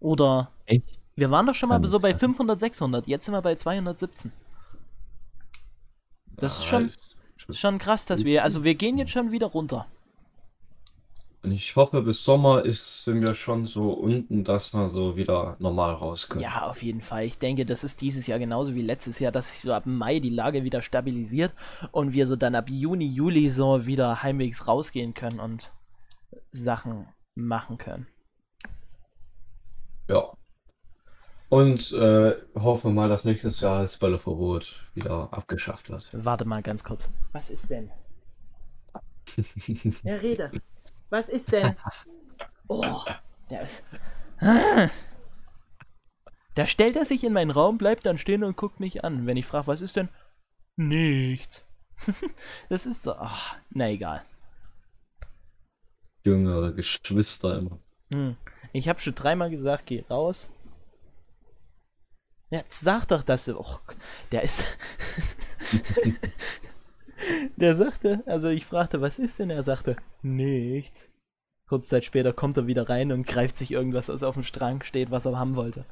Oder 0.00 0.50
Echt? 0.66 1.01
Wir 1.16 1.30
waren 1.30 1.46
doch 1.46 1.54
schon 1.54 1.68
mal 1.68 1.84
so 1.86 1.98
bei 1.98 2.12
sein. 2.12 2.20
500, 2.20 2.60
600. 2.60 3.06
Jetzt 3.06 3.26
sind 3.26 3.34
wir 3.34 3.42
bei 3.42 3.54
217. 3.54 4.32
Das 6.36 6.58
ist 6.58 6.64
schon, 6.64 6.90
ist 7.48 7.58
schon 7.58 7.78
krass, 7.78 8.06
dass 8.06 8.24
wir, 8.24 8.42
also 8.42 8.64
wir 8.64 8.74
gehen 8.74 8.98
jetzt 8.98 9.10
schon 9.10 9.30
wieder 9.30 9.46
runter. 9.46 9.86
Und 11.42 11.50
ich 11.50 11.74
hoffe, 11.74 12.02
bis 12.02 12.24
Sommer 12.24 12.64
ist, 12.64 13.02
sind 13.02 13.20
wir 13.20 13.34
schon 13.34 13.66
so 13.66 13.90
unten, 13.90 14.44
dass 14.44 14.72
wir 14.72 14.88
so 14.88 15.16
wieder 15.16 15.56
normal 15.58 15.94
raus 15.94 16.28
können. 16.28 16.42
Ja, 16.42 16.68
auf 16.68 16.84
jeden 16.84 17.00
Fall. 17.00 17.24
Ich 17.24 17.36
denke, 17.36 17.66
das 17.66 17.82
ist 17.82 18.00
dieses 18.00 18.28
Jahr 18.28 18.38
genauso 18.38 18.76
wie 18.76 18.82
letztes 18.82 19.18
Jahr, 19.18 19.32
dass 19.32 19.52
sich 19.52 19.60
so 19.60 19.72
ab 19.72 19.84
Mai 19.84 20.20
die 20.20 20.30
Lage 20.30 20.62
wieder 20.62 20.82
stabilisiert 20.82 21.52
und 21.90 22.12
wir 22.12 22.28
so 22.28 22.36
dann 22.36 22.54
ab 22.54 22.70
Juni, 22.70 23.06
Juli 23.06 23.50
so 23.50 23.86
wieder 23.86 24.22
heimwegs 24.22 24.68
rausgehen 24.68 25.14
können 25.14 25.40
und 25.40 25.72
Sachen 26.52 27.08
machen 27.34 27.76
können. 27.76 28.06
Ja. 30.08 30.32
Und 31.52 31.92
äh, 31.92 32.34
hoffen 32.54 32.92
wir 32.92 32.94
mal, 32.94 33.08
dass 33.10 33.26
nächstes 33.26 33.60
Jahr 33.60 33.82
das 33.82 33.98
Bölleverbot 33.98 34.86
wieder 34.94 35.28
abgeschafft 35.34 35.90
wird. 35.90 36.08
Warte 36.12 36.46
mal 36.46 36.62
ganz 36.62 36.82
kurz. 36.82 37.10
Was 37.32 37.50
ist 37.50 37.68
denn? 37.68 37.90
Ja, 40.02 40.14
rede. 40.14 40.50
Was 41.10 41.28
ist 41.28 41.52
denn? 41.52 41.76
Oh, 42.68 43.04
der 43.50 43.60
ist. 43.64 43.82
Ah. 44.40 44.88
Da 46.54 46.64
stellt 46.64 46.96
er 46.96 47.04
sich 47.04 47.22
in 47.22 47.34
meinen 47.34 47.50
Raum, 47.50 47.76
bleibt 47.76 48.06
dann 48.06 48.16
stehen 48.16 48.44
und 48.44 48.56
guckt 48.56 48.80
mich 48.80 49.04
an. 49.04 49.26
Wenn 49.26 49.36
ich 49.36 49.44
frage, 49.44 49.66
was 49.66 49.82
ist 49.82 49.96
denn? 49.96 50.08
Nichts. 50.76 51.66
Das 52.70 52.86
ist 52.86 53.02
so. 53.02 53.12
ach, 53.16 53.56
na 53.68 53.90
egal. 53.90 54.24
Jüngere 56.24 56.72
Geschwister 56.72 57.58
immer. 57.58 57.78
Hm. 58.10 58.38
Ich 58.72 58.88
habe 58.88 59.00
schon 59.00 59.14
dreimal 59.14 59.50
gesagt, 59.50 59.84
geh 59.84 60.02
raus. 60.08 60.50
Jetzt 62.52 62.80
sag 62.80 63.06
doch, 63.06 63.22
dass 63.22 63.46
du. 63.46 63.58
Och, 63.58 63.80
der 64.30 64.42
ist. 64.42 64.62
der 67.56 67.74
sagte, 67.74 68.22
also 68.26 68.50
ich 68.50 68.66
fragte, 68.66 69.00
was 69.00 69.18
ist 69.18 69.38
denn? 69.38 69.48
Er 69.48 69.62
sagte, 69.62 69.96
nichts. 70.20 71.08
Kurz 71.66 71.88
Zeit 71.88 72.04
später 72.04 72.34
kommt 72.34 72.58
er 72.58 72.66
wieder 72.66 72.90
rein 72.90 73.10
und 73.10 73.26
greift 73.26 73.56
sich 73.56 73.70
irgendwas, 73.70 74.10
was 74.10 74.22
auf 74.22 74.34
dem 74.34 74.44
Strang 74.44 74.82
steht, 74.82 75.10
was 75.10 75.24
er 75.24 75.38
haben 75.38 75.56
wollte. 75.56 75.86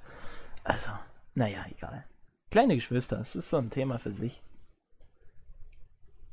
Also, 0.62 0.90
naja, 1.35 1.64
egal. 1.75 2.05
Kleine 2.50 2.75
Geschwister, 2.75 3.19
es 3.21 3.35
ist 3.35 3.49
so 3.49 3.57
ein 3.57 3.71
Thema 3.71 3.99
für 3.99 4.12
sich. 4.12 4.43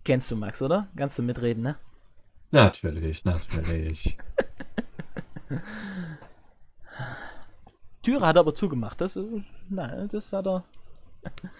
Kennst 0.04 0.30
du 0.30 0.36
Max, 0.36 0.62
oder? 0.62 0.90
Kannst 0.98 1.18
du 1.18 1.24
mitreden, 1.24 1.64
ne? 1.64 1.78
Natürlich, 2.52 3.24
natürlich. 3.24 4.18
Türe 8.08 8.26
hat 8.26 8.38
er 8.38 8.40
aber 8.42 8.56
zugemacht. 8.56 9.02
Das, 9.02 9.16
ist- 9.16 9.28
nein, 9.70 10.08
das 10.10 10.32
hat 10.34 10.48
er. 10.48 10.64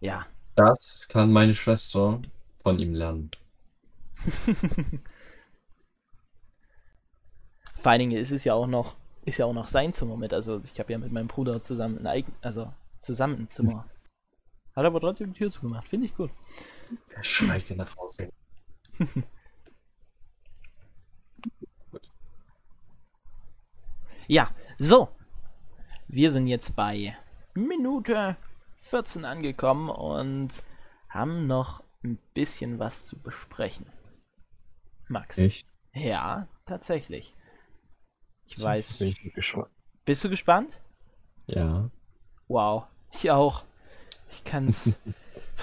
ja, 0.00 0.26
Das 0.54 1.06
kann 1.08 1.32
meine 1.32 1.54
Schwester 1.54 2.20
von 2.62 2.78
ihm 2.78 2.94
lernen. 2.94 3.30
Vor 7.78 7.92
allen 7.92 8.00
Dingen 8.00 8.18
ist 8.20 8.32
es 8.32 8.44
ja 8.44 8.54
auch 8.54 8.66
noch, 8.66 8.96
ist 9.24 9.38
ja 9.38 9.46
auch 9.46 9.52
noch 9.52 9.66
sein 9.66 9.92
Zimmer 9.92 10.16
mit. 10.16 10.32
Also 10.34 10.60
ich 10.64 10.78
habe 10.80 10.92
ja 10.92 10.98
mit 10.98 11.12
meinem 11.12 11.28
Bruder 11.28 11.62
zusammen 11.62 11.98
ein 11.98 12.06
eigen, 12.06 12.32
also 12.42 12.72
zusammen 12.98 13.40
ein 13.42 13.50
Zimmer. 13.50 13.86
Hat 14.76 14.84
aber 14.86 15.00
trotzdem 15.00 15.32
die 15.32 15.38
Tür 15.38 15.50
zugemacht. 15.50 15.88
Finde 15.88 16.06
ich 16.06 16.16
gut. 16.16 16.30
Wer 17.08 17.24
schreit 17.24 17.68
denn 17.70 17.78
da 17.78 17.84
draußen? 17.84 18.30
Ja, 24.28 24.50
so. 24.78 25.08
Wir 26.08 26.30
sind 26.30 26.46
jetzt 26.46 26.76
bei 26.76 27.16
Minute 27.54 28.36
14 28.74 29.24
angekommen 29.24 29.90
und 29.90 30.62
haben 31.08 31.46
noch 31.46 31.82
ein 32.04 32.18
bisschen 32.32 32.78
was 32.78 33.06
zu 33.06 33.18
besprechen. 33.18 33.86
Max. 35.08 35.38
Echt? 35.38 35.66
Ja, 35.92 36.46
tatsächlich. 36.64 37.34
Ich 38.44 38.62
weiß. 38.62 38.98
Bin 38.98 39.08
ich 39.08 39.34
gespannt. 39.34 39.70
Bist 40.04 40.22
du 40.22 40.30
gespannt? 40.30 40.80
Ja. 41.46 41.90
Wow, 42.46 42.84
ich 43.12 43.30
auch. 43.32 43.64
Ich 44.30 44.44
kann's. 44.44 44.96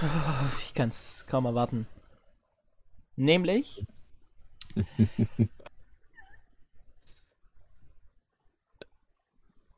ich 0.60 0.74
kann's 0.74 1.26
kaum 1.28 1.46
erwarten. 1.46 1.88
Nämlich. 3.16 3.86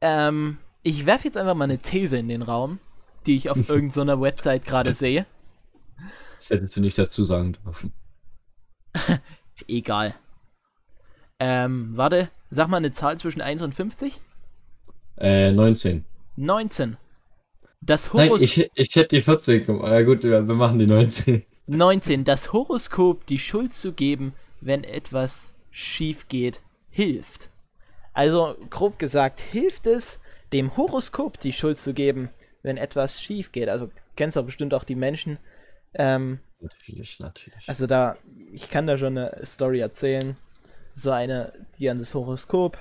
Ähm, 0.01 0.57
ich 0.83 1.05
werfe 1.05 1.25
jetzt 1.25 1.37
einfach 1.37 1.55
mal 1.55 1.65
eine 1.65 1.79
These 1.79 2.17
in 2.17 2.27
den 2.27 2.41
Raum, 2.41 2.79
die 3.25 3.37
ich 3.37 3.49
auf 3.49 3.69
irgendeiner 3.69 4.19
Website 4.21 4.65
gerade 4.65 4.93
sehe. 4.93 5.25
Das 6.35 6.49
hättest 6.49 6.75
du 6.75 6.81
nicht 6.81 6.97
dazu 6.97 7.23
sagen 7.25 7.53
dürfen. 7.63 7.93
Egal. 9.67 10.15
Ähm, 11.39 11.91
warte, 11.95 12.29
sag 12.49 12.67
mal 12.67 12.77
eine 12.77 12.91
Zahl 12.91 13.17
zwischen 13.17 13.41
1 13.41 13.61
und 13.61 13.73
50? 13.73 14.21
Äh, 15.17 15.51
19. 15.51 16.05
19. 16.37 16.97
Das 17.81 18.13
Nein, 18.13 18.29
Horos 18.29 18.41
ich, 18.41 18.69
ich 18.73 18.95
hätte 18.95 19.15
die 19.15 19.21
40 19.21 19.65
gemacht. 19.65 19.91
Ja 19.91 20.01
gut, 20.01 20.23
wir 20.23 20.47
wir 20.47 20.55
machen 20.55 20.79
die 20.79 20.87
19. 20.87 21.45
19. 21.67 22.23
Das 22.23 22.51
Horoskop 22.53 23.25
die 23.27 23.39
Schuld 23.39 23.73
zu 23.73 23.93
geben, 23.93 24.33
wenn 24.61 24.83
etwas 24.83 25.53
schief 25.71 26.27
geht, 26.27 26.61
hilft. 26.89 27.49
Also, 28.15 28.55
grob 28.69 28.97
gesagt, 28.97 29.39
hilft 29.41 29.85
es, 29.85 30.19
dem 30.53 30.75
Horoskop 30.77 31.39
die 31.39 31.53
Schuld 31.53 31.77
zu 31.77 31.93
geben, 31.93 32.29
wenn 32.63 32.77
etwas 32.77 33.21
schief 33.21 33.51
geht. 33.51 33.69
Also, 33.69 33.91
kennst 34.15 34.37
du 34.37 34.43
bestimmt 34.43 34.73
auch 34.73 34.85
die 34.85 34.95
Menschen. 34.95 35.37
Ähm, 35.93 36.39
Natürlich, 36.61 37.19
natürlich. 37.19 37.67
also 37.67 37.85
da, 37.85 38.17
ich 38.51 38.69
kann 38.69 38.87
da 38.87 38.97
schon 38.97 39.17
eine 39.17 39.45
Story 39.45 39.81
erzählen. 39.81 40.37
So 40.95 41.11
eine, 41.11 41.51
die 41.77 41.89
an 41.89 41.99
das 41.99 42.13
Horoskop 42.13 42.79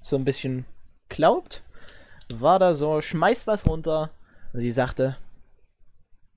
so 0.00 0.16
ein 0.16 0.24
bisschen 0.24 0.64
glaubt, 1.08 1.64
war 2.32 2.60
da 2.60 2.74
so, 2.74 3.00
schmeißt 3.00 3.46
was 3.48 3.66
runter. 3.66 4.10
Und 4.52 4.60
sie 4.60 4.70
sagte, 4.70 5.16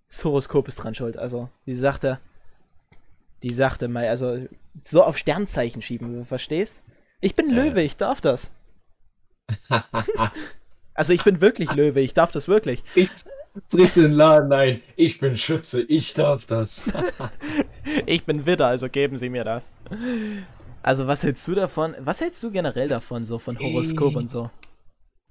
das 0.08 0.26
Horoskop 0.26 0.68
ist 0.68 0.78
dran 0.78 0.96
schuld. 0.96 1.18
Also, 1.18 1.50
sie 1.66 1.76
sagte, 1.76 2.20
die 3.44 3.54
sagte 3.54 3.88
mal, 3.88 4.08
also 4.08 4.38
so 4.82 5.04
auf 5.04 5.18
Sternzeichen 5.18 5.84
schieben, 5.84 6.14
du 6.18 6.26
verstehst? 6.26 6.82
Ich 7.22 7.36
bin 7.36 7.50
Äh. 7.50 7.54
Löwe, 7.54 7.82
ich 7.82 7.98
darf 7.98 8.22
das. 8.22 8.52
Also 10.96 11.14
ich 11.14 11.24
bin 11.24 11.40
wirklich 11.40 11.72
Löwe, 11.74 12.02
ich 12.02 12.14
darf 12.14 12.32
das 12.32 12.50
wirklich. 12.50 12.84
ich 12.94 13.10
friss 13.70 13.94
den 13.94 14.12
Laden 14.12 14.52
ein. 14.52 14.82
Ich 14.98 15.18
bin 15.20 15.38
Schütze, 15.38 15.82
ich 15.82 16.14
darf 16.14 16.46
das. 16.46 16.90
Ich 18.06 18.26
bin 18.26 18.46
Widder, 18.46 18.68
also 18.68 18.90
geben 18.90 19.18
Sie 19.18 19.30
mir 19.30 19.44
das. 19.46 19.72
Also 20.84 21.08
was 21.08 21.24
hältst 21.24 21.48
du 21.48 21.56
davon? 21.56 21.96
Was 22.00 22.20
hältst 22.22 22.44
du 22.44 22.52
generell 22.52 22.90
davon, 22.90 23.24
so 23.24 23.40
von 23.40 23.58
Horoskop 23.58 24.16
und 24.16 24.30
so? 24.30 24.52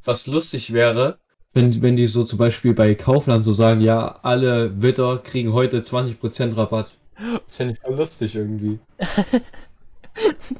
Was 0.04 0.26
lustig 0.26 0.72
wäre, 0.72 1.18
wenn, 1.52 1.82
wenn 1.82 1.96
die 1.96 2.06
so 2.06 2.24
zum 2.24 2.38
Beispiel 2.38 2.72
bei 2.74 2.94
Kaufland 2.94 3.44
so 3.44 3.52
sagen, 3.52 3.80
ja, 3.82 4.18
alle 4.22 4.80
Witter 4.80 5.18
kriegen 5.18 5.52
heute 5.52 5.80
20% 5.80 6.56
Rabatt. 6.56 6.96
Das 7.44 7.56
fände 7.56 7.74
ich 7.74 7.80
voll 7.80 7.96
lustig 7.96 8.34
irgendwie. 8.34 8.78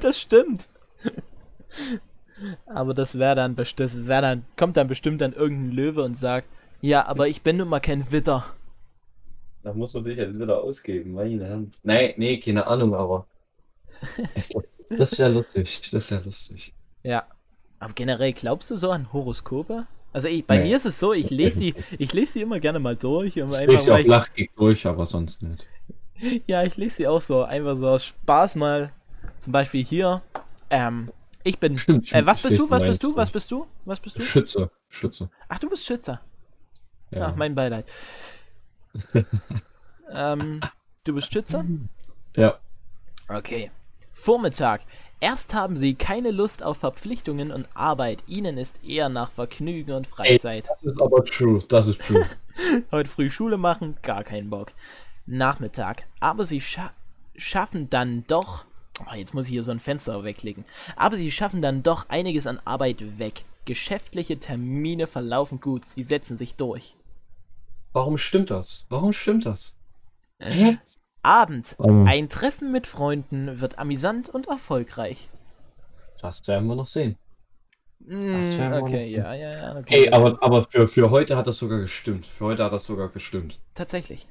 Das 0.01 0.21
stimmt. 0.21 0.69
Aber 2.67 2.95
das 2.95 3.19
wäre 3.19 3.35
dann 3.35 3.55
bestimmt, 3.57 4.07
wär 4.07 4.21
dann, 4.21 4.45
kommt 4.57 4.77
dann 4.77 4.89
bestimmt 4.89 5.21
dann 5.21 5.33
irgendein 5.33 5.73
Löwe 5.73 6.03
und 6.03 6.17
sagt, 6.17 6.47
ja, 6.81 7.05
aber 7.07 7.29
ich 7.29 7.43
bin 7.43 7.57
nun 7.57 7.69
mal 7.69 7.81
kein 7.81 8.11
Widder. 8.13 8.45
Da 9.63 9.73
muss 9.73 9.93
man 9.95 10.05
sich 10.05 10.19
halt 10.19 10.39
wieder 10.39 10.63
ausgeben, 10.63 11.13
meine 11.13 11.49
Hand. 11.51 11.79
Nein, 11.83 12.15
nee, 12.17 12.39
keine 12.41 12.67
Ahnung, 12.67 12.95
aber. 12.95 13.27
Das 14.97 15.19
wäre 15.19 15.31
lustig, 15.31 15.91
das 15.93 16.11
wäre 16.11 16.23
lustig. 16.25 16.73
Ja. 17.03 17.25
Aber 17.79 17.93
generell 17.95 18.33
glaubst 18.33 18.71
du 18.71 18.77
so 18.77 18.91
an 18.91 19.13
Horoskope? 19.13 19.87
Also 20.13 20.29
ich, 20.29 20.47
bei 20.47 20.59
Nee. 20.59 20.65
mir 20.69 20.77
ist 20.77 20.87
es 20.87 20.99
so, 20.99 21.13
ich 21.13 21.31
lese 21.31 21.61
die, 21.61 21.75
ich 21.99 22.13
lese 22.13 22.35
die 22.39 22.43
immer 22.43 22.61
gerne 22.61 22.79
mal 22.81 22.97
durch. 22.97 23.41
Um 23.41 23.53
Ich 23.53 23.57
einfach, 23.57 23.67
lese 23.67 23.91
weil 23.91 24.05
auch 24.05 24.07
Lachkick 24.07 24.55
durch, 24.57 24.87
aber 24.87 25.07
sonst 25.07 25.43
nicht. 25.43 25.67
ja, 26.47 26.63
ich 26.65 26.77
lese 26.77 26.97
sie 26.97 27.09
auch 27.09 27.21
so, 27.21 27.43
einfach 27.45 27.77
so 27.77 27.89
aus 27.89 28.05
Spaß 28.07 28.57
mal. 28.57 28.93
Zum 29.41 29.53
Beispiel 29.53 29.85
hier. 29.85 30.23
Ähm, 30.71 31.11
ich 31.45 31.59
bin. 31.59 31.79
Stimmt, 31.79 32.13
Äh, 32.13 32.27
was 32.27 32.41
bist 32.41 32.59
du? 32.61 32.69
Was 32.71 32.83
bist 32.83 33.03
du? 33.03 33.17
Was 33.17 33.31
bist 33.31 33.51
du? 33.51 33.67
Was 33.85 34.01
bist 34.01 34.17
du? 34.17 34.21
Schütze, 34.21 34.71
Schütze. 34.89 35.31
Ach, 35.49 35.59
du 35.59 35.69
bist 35.71 35.85
Schützer. 35.85 36.21
Ja. 37.11 37.27
Ach, 37.27 37.37
mein 37.37 37.55
Beileid. 37.55 37.87
ähm, 40.13 40.61
du 41.05 41.15
bist 41.15 41.33
Schützer? 41.33 41.65
ja. 42.37 42.59
Okay. 43.29 43.71
Vormittag. 44.13 44.83
Erst 45.21 45.53
haben 45.53 45.77
sie 45.77 45.95
keine 45.95 46.31
Lust 46.31 46.63
auf 46.63 46.79
Verpflichtungen 46.79 47.51
und 47.51 47.69
Arbeit. 47.75 48.23
Ihnen 48.29 48.57
ist 48.57 48.83
eher 48.85 49.09
nach 49.09 49.33
Vergnügen 49.33 49.93
und 49.93 50.07
Freizeit. 50.07 50.69
Das 50.69 50.83
ist 50.85 51.03
aber 51.03 51.25
true, 51.25 51.63
das 51.69 51.89
ist 51.89 52.01
true. 52.01 52.25
Heute 52.93 53.11
früh 53.11 53.29
Schule 53.29 53.57
machen, 53.57 53.97
gar 54.03 54.23
keinen 54.23 54.49
Bock. 54.49 54.73
Nachmittag. 55.27 56.07
Aber 56.21 56.47
sie 56.47 56.61
scha 56.61 56.93
schaffen 57.37 57.91
dann 57.91 58.25
doch. 58.29 58.65
Oh, 59.01 59.15
jetzt 59.15 59.35
muss 59.35 59.47
ich 59.47 59.51
hier 59.53 59.65
so 59.65 59.71
ein 59.71 59.81
Fenster 59.81 60.25
wegklicken. 60.25 60.65
Aber 60.97 61.17
sie 61.17 61.31
schaffen 61.31 61.63
dann 61.63 61.83
doch 61.83 62.09
einiges 62.09 62.47
an 62.47 62.61
Arbeit 62.65 63.19
weg. 63.19 63.45
Geschäftliche 63.65 64.39
Termine 64.39 65.07
verlaufen 65.07 65.61
gut. 65.61 65.85
Sie 65.85 66.03
setzen 66.03 66.37
sich 66.37 66.55
durch. 66.55 66.97
Warum 67.93 68.19
stimmt 68.19 68.51
das? 68.51 68.87
Warum 68.89 69.13
stimmt 69.13 69.47
das? 69.47 69.77
Hä? 70.41 70.79
Abend. 71.23 71.75
Oh. 71.79 72.05
Ein 72.07 72.29
Treffen 72.29 72.73
mit 72.73 72.87
Freunden 72.87 73.61
wird 73.61 73.79
amüsant 73.79 74.29
und 74.29 74.49
erfolgreich. 74.49 75.29
Das 76.21 76.47
werden 76.49 76.67
wir 76.69 76.75
noch 76.77 76.87
sehen. 76.87 77.17
Mm, 78.01 78.35
okay, 78.35 78.71
noch- 78.81 78.91
ja, 78.91 79.35
ja, 79.35 79.53
ja. 79.53 79.77
Okay. 79.77 80.05
Ey, 80.05 80.11
aber, 80.11 80.43
aber 80.43 80.63
für, 80.65 80.89
für 80.89 81.11
heute 81.11 81.37
hat 81.37 81.47
das 81.47 81.59
sogar 81.59 81.81
gestimmt. 81.81 82.27
Für 82.27 82.47
heute 82.47 82.65
hat 82.65 82.73
das 82.73 82.85
sogar 82.85 83.09
gestimmt. 83.09 83.59
Tatsächlich. 83.75 84.27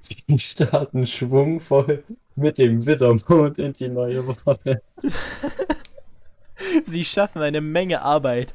Sie 0.00 0.38
starten 0.38 1.06
schwungvoll 1.06 2.04
mit 2.36 2.58
dem 2.58 2.86
Widdermond 2.86 3.58
in 3.58 3.72
die 3.72 3.88
neue 3.88 4.26
Woche. 4.26 4.82
Sie 6.82 7.04
schaffen 7.04 7.42
eine 7.42 7.60
Menge 7.60 8.02
Arbeit 8.02 8.54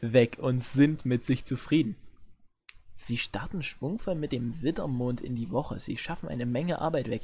weg 0.00 0.38
und 0.40 0.62
sind 0.62 1.04
mit 1.04 1.24
sich 1.24 1.44
zufrieden. 1.44 1.96
Sie 2.92 3.18
starten 3.18 3.62
schwungvoll 3.62 4.14
mit 4.14 4.32
dem 4.32 4.62
Widdermond 4.62 5.20
in 5.20 5.36
die 5.36 5.50
Woche. 5.50 5.78
Sie 5.78 5.98
schaffen 5.98 6.28
eine 6.28 6.46
Menge 6.46 6.80
Arbeit 6.80 7.10
weg. 7.10 7.22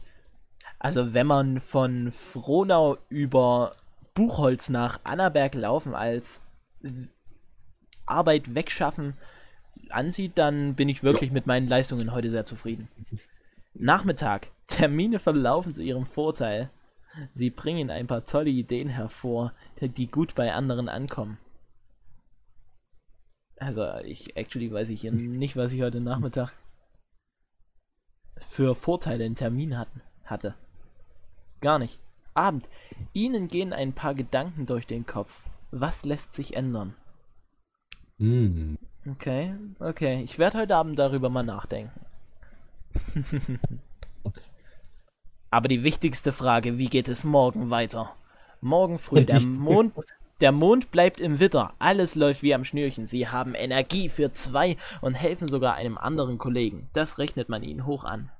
Also 0.78 1.14
wenn 1.14 1.26
man 1.26 1.60
von 1.60 2.12
Frohnau 2.12 2.98
über 3.08 3.74
Buchholz 4.14 4.68
nach 4.68 5.00
Annaberg 5.04 5.54
laufen 5.54 5.94
als 5.94 6.40
Arbeit 8.04 8.54
wegschaffen 8.54 9.14
ansieht, 9.94 10.36
dann 10.36 10.74
bin 10.74 10.88
ich 10.88 11.02
wirklich 11.02 11.30
mit 11.30 11.46
meinen 11.46 11.68
Leistungen 11.68 12.12
heute 12.12 12.30
sehr 12.30 12.44
zufrieden. 12.44 12.88
Nachmittag. 13.74 14.50
Termine 14.66 15.18
verlaufen 15.18 15.74
zu 15.74 15.82
ihrem 15.82 16.06
Vorteil. 16.06 16.70
Sie 17.30 17.50
bringen 17.50 17.90
ein 17.90 18.06
paar 18.06 18.24
tolle 18.24 18.50
Ideen 18.50 18.88
hervor, 18.88 19.52
die 19.80 20.10
gut 20.10 20.34
bei 20.34 20.52
anderen 20.52 20.88
ankommen. 20.88 21.38
Also, 23.56 23.86
ich 24.04 24.36
actually 24.36 24.72
weiß 24.72 24.88
ich 24.88 25.02
hier 25.02 25.12
nicht, 25.12 25.56
was 25.56 25.72
ich 25.72 25.82
heute 25.82 26.00
Nachmittag 26.00 26.52
für 28.40 28.74
Vorteile 28.74 29.24
in 29.24 29.34
Termin 29.34 29.78
hatten, 29.78 30.02
hatte. 30.24 30.54
Gar 31.60 31.78
nicht. 31.78 32.00
Abend. 32.34 32.68
Ihnen 33.12 33.48
gehen 33.48 33.72
ein 33.72 33.92
paar 33.92 34.14
Gedanken 34.14 34.66
durch 34.66 34.86
den 34.86 35.06
Kopf. 35.06 35.44
Was 35.70 36.04
lässt 36.04 36.34
sich 36.34 36.56
ändern? 36.56 36.94
Hm. 38.18 38.78
Okay, 39.10 39.54
okay. 39.80 40.22
Ich 40.22 40.38
werde 40.38 40.58
heute 40.58 40.76
Abend 40.76 40.98
darüber 40.98 41.28
mal 41.28 41.42
nachdenken. 41.42 42.00
Aber 45.50 45.68
die 45.68 45.82
wichtigste 45.82 46.32
Frage, 46.32 46.78
wie 46.78 46.86
geht 46.86 47.08
es 47.08 47.24
morgen 47.24 47.70
weiter? 47.70 48.14
Morgen 48.60 48.98
früh, 48.98 49.24
der 49.24 49.40
Mond, 49.40 49.92
der 50.40 50.52
Mond 50.52 50.90
bleibt 50.90 51.20
im 51.20 51.40
Witter. 51.40 51.74
Alles 51.78 52.14
läuft 52.14 52.42
wie 52.42 52.54
am 52.54 52.64
Schnürchen. 52.64 53.06
Sie 53.06 53.28
haben 53.28 53.54
Energie 53.54 54.08
für 54.08 54.32
zwei 54.32 54.76
und 55.00 55.14
helfen 55.14 55.48
sogar 55.48 55.74
einem 55.74 55.98
anderen 55.98 56.38
Kollegen. 56.38 56.88
Das 56.92 57.18
rechnet 57.18 57.48
man 57.48 57.62
ihnen 57.62 57.86
hoch 57.86 58.04
an. 58.04 58.30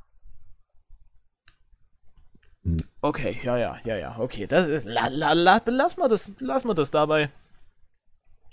Hm. 2.64 2.78
Okay, 3.00 3.40
ja, 3.42 3.58
ja, 3.58 3.76
ja, 3.84 3.96
ja, 3.96 4.18
okay. 4.18 4.46
Das 4.46 4.68
ist. 4.68 4.86
La, 4.86 5.08
la, 5.08 5.32
la, 5.32 5.60
lass 5.66 5.96
mal 5.96 6.08
das, 6.08 6.30
lass 6.38 6.64
mal 6.64 6.74
das 6.74 6.90
dabei. 6.90 7.30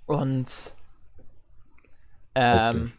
Und 0.06 0.74
ähm, 2.36 2.92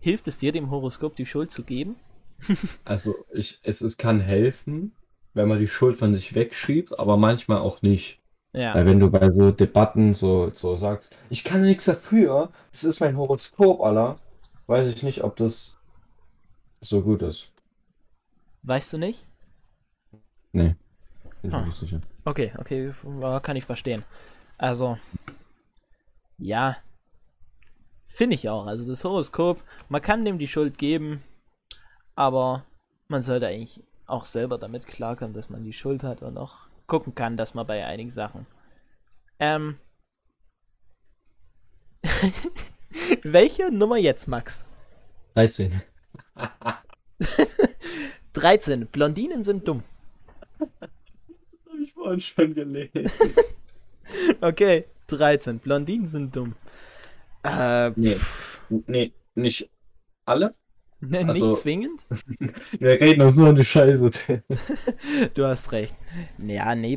hilft 0.00 0.28
es 0.28 0.36
dir, 0.38 0.52
dem 0.52 0.70
Horoskop 0.70 1.16
die 1.16 1.26
Schuld 1.26 1.50
zu 1.50 1.62
geben? 1.62 1.96
Also, 2.84 3.14
ich, 3.32 3.60
es, 3.62 3.80
es 3.82 3.98
kann 3.98 4.20
helfen, 4.20 4.92
wenn 5.34 5.48
man 5.48 5.58
die 5.58 5.68
Schuld 5.68 5.98
von 5.98 6.14
sich 6.14 6.34
wegschiebt, 6.34 6.98
aber 6.98 7.16
manchmal 7.16 7.58
auch 7.58 7.82
nicht. 7.82 8.18
Ja. 8.52 8.74
Weil 8.74 8.86
wenn 8.86 8.98
du 8.98 9.10
bei 9.10 9.28
so 9.30 9.50
Debatten 9.52 10.14
so, 10.14 10.50
so 10.50 10.76
sagst, 10.76 11.14
ich 11.28 11.44
kann 11.44 11.62
nichts 11.62 11.84
dafür, 11.84 12.50
das 12.72 12.84
ist 12.84 13.00
mein 13.00 13.16
Horoskop, 13.16 13.80
aller, 13.82 14.16
weiß 14.66 14.86
ich 14.88 15.02
nicht, 15.02 15.22
ob 15.22 15.36
das 15.36 15.76
so 16.80 17.02
gut 17.02 17.22
ist. 17.22 17.52
Weißt 18.62 18.92
du 18.92 18.98
nicht? 18.98 19.24
Nee. 20.52 20.74
Bin 21.42 21.50
ich 21.50 21.54
Ah. 21.54 21.60
mir 21.60 21.66
nicht 21.66 21.78
sicher. 21.78 22.00
Okay, 22.24 22.52
okay, 22.58 22.92
kann 23.42 23.56
ich 23.56 23.64
verstehen. 23.64 24.04
Also, 24.58 24.98
ja, 26.38 26.76
finde 28.10 28.34
ich 28.34 28.48
auch. 28.48 28.66
Also 28.66 28.86
das 28.86 29.04
Horoskop, 29.04 29.62
man 29.88 30.02
kann 30.02 30.24
dem 30.24 30.38
die 30.38 30.48
Schuld 30.48 30.78
geben, 30.78 31.22
aber 32.14 32.64
man 33.08 33.22
sollte 33.22 33.46
eigentlich 33.46 33.82
auch 34.06 34.24
selber 34.24 34.58
damit 34.58 34.86
klarkommen, 34.86 35.34
dass 35.34 35.48
man 35.50 35.64
die 35.64 35.72
Schuld 35.72 36.02
hat 36.02 36.22
und 36.22 36.36
auch 36.36 36.56
gucken 36.86 37.14
kann, 37.14 37.36
dass 37.36 37.54
man 37.54 37.66
bei 37.66 37.84
einigen 37.86 38.10
Sachen 38.10 38.46
ähm, 39.38 39.78
Welche 43.22 43.70
Nummer 43.70 43.96
jetzt, 43.96 44.28
Max? 44.28 44.64
13. 45.34 45.82
13. 48.32 48.86
Blondinen 48.92 49.42
sind 49.42 49.66
dumm. 49.66 49.82
Habe 50.58 51.82
ich 51.82 51.92
vorhin 51.92 52.20
schon 52.20 52.54
gelesen. 52.54 53.34
Okay, 54.40 54.86
13. 55.06 55.60
Blondinen 55.60 56.08
sind 56.08 56.34
dumm. 56.34 56.56
Äh, 57.42 57.90
Nee. 57.96 58.16
Nee, 58.86 59.12
nicht 59.34 59.68
alle. 60.26 60.54
ne, 61.00 61.26
Also- 61.26 61.48
nicht 61.48 61.60
zwingend. 61.60 62.06
Wir 62.78 63.00
reden 63.00 63.22
uns 63.22 63.36
nur 63.36 63.48
an 63.48 63.56
die 63.56 63.64
Scheiße. 63.64 64.10
Du 65.34 65.44
hast 65.46 65.72
recht. 65.72 65.94
Ja, 66.38 66.74
nee, 66.74 66.96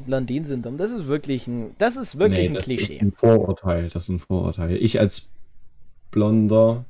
dumm. 0.61 0.77
Das 0.77 0.91
ist 0.91 1.07
wirklich 1.07 1.47
ein, 1.47 1.75
das 1.77 1.95
ist 1.95 2.17
wirklich 2.19 2.47
ein 2.49 2.53
das 2.55 2.65
Klischee. 2.65 2.93
ist 2.93 3.01
ein 3.01 3.11
Vorurteil. 3.11 3.89
Das 3.89 4.03
ist 4.03 4.09
ein 4.09 4.19
Vorurteil. 4.19 4.75
Ich 4.77 4.99
als 4.99 5.31
Blonder 6.11 6.85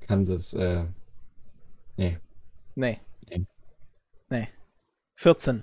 kann 0.00 0.26
das, 0.26 0.52
äh, 0.54 0.84
nee. 1.96 2.18
Nee. 2.74 2.98
Nee. 3.28 3.46
Nee. 4.28 4.48
14. 5.14 5.62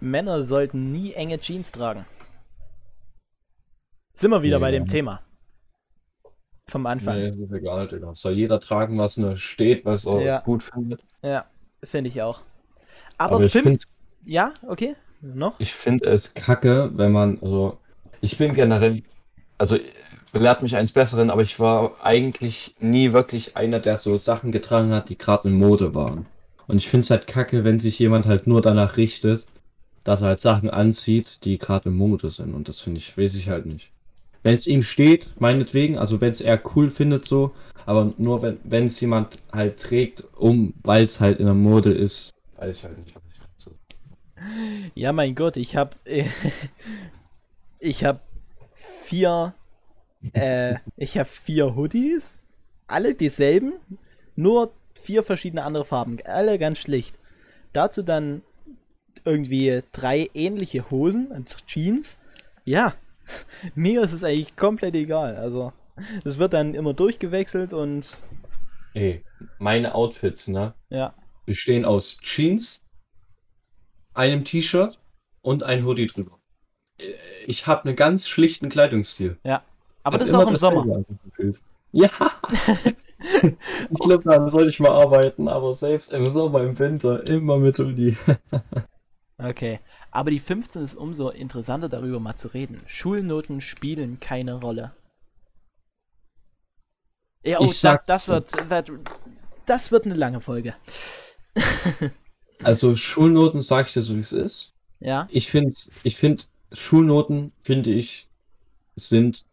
Männer 0.00 0.42
sollten 0.42 0.92
nie 0.92 1.12
enge 1.14 1.38
Jeans 1.38 1.72
tragen. 1.72 2.04
Sind 4.16 4.30
wir 4.30 4.42
wieder 4.42 4.58
Nee, 4.58 4.60
bei 4.60 4.70
dem 4.72 4.84
ja. 4.84 4.92
Thema. 4.92 5.22
Vom 6.68 6.86
Anfang. 6.86 7.16
Nee, 7.16 7.28
ist 7.28 7.52
egal, 7.52 7.86
Digga. 7.88 8.14
Soll 8.14 8.32
jeder 8.32 8.58
tragen, 8.60 8.98
was 8.98 9.16
nur 9.18 9.36
steht, 9.36 9.84
was 9.84 10.06
er 10.06 10.20
Ja. 10.22 10.40
gut 10.40 10.62
findet. 10.62 11.04
Ja, 11.22 11.46
finde 11.84 12.10
ich 12.10 12.22
auch. 12.22 12.42
Aber, 13.18 13.36
Aber 13.36 13.44
ich 13.44 13.52
fünf. 13.52 13.64
finde 13.64 13.80
Ja, 14.24 14.54
okay. 14.66 14.96
Noch? 15.20 15.54
ich 15.58 15.72
find 15.74 16.02
es 16.02 16.34
kacke, 16.34 16.90
wenn 16.94 17.12
man, 17.12 17.38
also, 17.42 17.78
ich 18.20 18.38
bin 18.38 18.54
generell, 18.54 19.02
also, 19.58 19.78
belehrt 20.32 20.62
mich 20.62 20.76
eines 20.76 20.92
Besseren, 20.92 21.30
aber 21.30 21.42
ich 21.42 21.58
war 21.60 22.04
eigentlich 22.04 22.74
nie 22.80 23.12
wirklich 23.12 23.56
einer, 23.56 23.80
der 23.80 23.96
so 23.96 24.16
Sachen 24.18 24.52
getragen 24.52 24.92
hat, 24.92 25.08
die 25.08 25.18
gerade 25.18 25.48
in 25.48 25.54
Mode 25.58 25.94
waren. 25.94 26.26
Und 26.66 26.76
ich 26.78 26.88
finde 26.88 27.02
es 27.04 27.10
halt 27.10 27.26
kacke, 27.26 27.64
wenn 27.64 27.80
sich 27.80 27.98
jemand 27.98 28.26
halt 28.26 28.46
nur 28.46 28.60
danach 28.62 28.96
richtet, 28.96 29.46
dass 30.04 30.22
er 30.22 30.28
halt 30.28 30.40
Sachen 30.40 30.70
anzieht, 30.70 31.44
die 31.44 31.58
gerade 31.58 31.90
in 31.90 31.96
Mode 31.96 32.30
sind. 32.30 32.54
Und 32.54 32.68
das 32.68 32.80
finde 32.80 32.98
ich, 33.00 33.16
weiß 33.18 33.34
ich 33.34 33.48
halt 33.50 33.66
nicht. 33.66 33.92
Wenn 34.46 34.54
es 34.54 34.68
ihm 34.68 34.84
steht, 34.84 35.28
meinetwegen, 35.40 35.98
also 35.98 36.20
wenn 36.20 36.30
es 36.30 36.40
er 36.40 36.62
cool 36.76 36.88
findet 36.88 37.24
so, 37.24 37.50
aber 37.84 38.14
nur 38.16 38.42
wenn 38.42 38.58
wenn 38.62 38.84
es 38.84 39.00
jemand 39.00 39.40
halt 39.52 39.80
trägt, 39.80 40.22
um, 40.36 40.72
weil 40.84 41.04
es 41.04 41.18
halt 41.18 41.40
in 41.40 41.46
der 41.46 41.54
Mode 41.54 41.92
ist, 41.92 42.30
weiß 42.54 42.76
ich 42.76 42.84
halt 42.84 42.96
nicht. 42.96 43.12
so 43.56 43.72
Ja, 44.94 45.12
mein 45.12 45.34
Gott, 45.34 45.56
ich 45.56 45.74
habe 45.74 45.96
ich 47.80 48.04
habe 48.04 48.20
vier 48.72 49.52
äh, 50.32 50.76
ich 50.96 51.18
habe 51.18 51.28
vier 51.28 51.74
Hoodies, 51.74 52.36
alle 52.86 53.16
dieselben, 53.16 53.72
nur 54.36 54.70
vier 54.94 55.24
verschiedene 55.24 55.64
andere 55.64 55.84
Farben, 55.84 56.18
alle 56.24 56.56
ganz 56.60 56.78
schlicht. 56.78 57.16
Dazu 57.72 58.04
dann 58.04 58.42
irgendwie 59.24 59.82
drei 59.90 60.30
ähnliche 60.34 60.88
Hosen 60.88 61.32
und 61.32 61.66
Jeans. 61.66 62.20
Ja, 62.64 62.94
mir 63.74 64.02
ist 64.02 64.12
es 64.12 64.24
eigentlich 64.24 64.56
komplett 64.56 64.94
egal. 64.94 65.36
Also, 65.36 65.72
es 66.24 66.38
wird 66.38 66.52
dann 66.52 66.74
immer 66.74 66.94
durchgewechselt 66.94 67.72
und 67.72 68.16
Ey, 68.94 69.24
meine 69.58 69.94
Outfits, 69.94 70.48
ne, 70.48 70.74
ja, 70.88 71.14
bestehen 71.44 71.84
aus 71.84 72.18
Jeans, 72.22 72.80
einem 74.14 74.44
T-Shirt 74.44 74.98
und 75.42 75.62
ein 75.62 75.84
Hoodie 75.84 76.06
drüber. 76.06 76.38
Äh, 76.98 77.12
Ich 77.46 77.66
habe 77.66 77.84
einen 77.84 77.96
ganz 77.96 78.26
schlichten 78.28 78.68
Kleidungsstil. 78.68 79.38
ja. 79.44 79.62
Aber 80.02 80.18
das 80.18 80.28
ist 80.28 80.34
auch 80.34 80.48
im 80.48 80.56
Sommer. 80.56 81.04
Ja! 81.90 82.10
ich 83.90 83.98
glaube, 83.98 84.22
daran 84.22 84.50
soll 84.50 84.68
ich 84.68 84.78
mal 84.78 84.92
arbeiten, 84.92 85.48
aber 85.48 85.74
selbst 85.74 86.12
im 86.12 86.26
Sommer, 86.26 86.62
im 86.62 86.78
Winter, 86.78 87.26
immer 87.28 87.56
mit 87.56 87.76
Hoodie. 87.80 88.16
Okay, 89.38 89.80
aber 90.10 90.30
die 90.30 90.38
15 90.38 90.82
ist 90.84 90.94
umso 90.94 91.30
interessanter 91.30 91.88
darüber 91.88 92.20
mal 92.20 92.36
zu 92.36 92.48
reden. 92.48 92.82
Schulnoten 92.86 93.62
spielen 93.62 94.20
keine 94.20 94.60
Rolle. 94.60 94.94
Ja, 97.44 97.60
oh, 97.60 97.64
Ich 97.64 97.78
sag- 97.78 98.06
das, 98.06 98.26
das 98.26 98.28
wird 98.28 98.70
das, 98.70 98.84
das 99.66 99.90
wird 99.92 100.04
eine 100.06 100.14
lange 100.14 100.40
Folge. 100.40 100.74
Also 102.62 102.96
Schulnoten 102.96 103.62
sage 103.62 103.86
ich 103.88 103.94
dir 103.94 104.02
so, 104.02 104.14
wie 104.14 104.20
es 104.20 104.32
ist. 104.32 104.72
Ja, 105.00 105.28
Ich 105.28 105.48
finde, 105.50 105.74
ich 106.02 106.16
finde, 106.16 106.44
Schulnoten, 106.72 107.52
finde 107.62 107.92
ich, 107.92 108.28
sind 108.96 109.44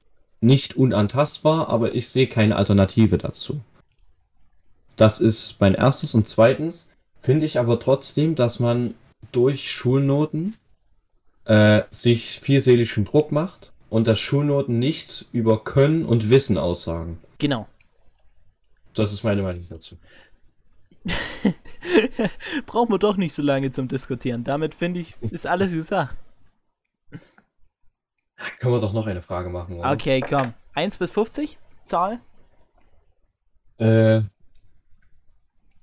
nicht 0.42 0.76
unantastbar, 0.78 1.70
aber 1.70 1.96
ich 1.96 2.10
sehe 2.10 2.28
keine 2.28 2.56
Alternative 2.58 3.18
dazu. 3.18 3.62
Das 4.96 5.20
ist 5.20 5.58
mein 5.60 5.74
erstes. 5.76 6.14
Und 6.16 6.28
zweitens 6.28 6.90
finde 7.22 7.46
ich 7.46 7.60
aber 7.60 7.80
trotzdem, 7.80 8.36
dass 8.36 8.60
man 8.60 8.96
durch 9.36 9.70
Schulnoten 9.70 10.56
äh, 11.46 11.84
sich 11.90 12.40
viel 12.40 12.62
seelischen 12.62 13.06
Druck 13.06 13.32
macht 13.32 13.74
und 13.90 14.08
dass 14.08 14.20
Schulnoten 14.20 14.80
nichts 14.80 15.28
über 15.34 15.64
Können 15.64 16.06
und 16.06 16.30
Wissen 16.30 16.58
aussagen. 16.58 17.20
genau. 17.38 17.68
Das 18.96 19.12
ist 19.12 19.24
meine 19.24 19.42
Meinung 19.42 19.66
dazu. 19.70 19.98
Brauchen 22.68 22.92
wir 22.92 23.00
doch 23.00 23.18
nicht 23.18 23.34
so 23.34 23.42
lange 23.42 23.72
zum 23.72 23.88
Diskutieren. 23.88 24.44
Damit 24.44 24.76
finde 24.76 25.00
ich, 25.00 25.16
ist 25.22 25.48
alles 25.48 25.72
gesagt. 25.72 26.16
Können 28.60 28.74
wir 28.74 28.80
doch 28.80 28.94
noch 28.94 29.08
eine 29.08 29.22
Frage 29.22 29.50
machen, 29.50 29.80
oder? 29.80 29.92
Okay, 29.92 30.22
komm. 30.22 30.54
1 30.76 30.98
bis 30.98 31.12
50? 31.12 31.58
Zahl? 31.86 32.20
Äh, 33.78 34.22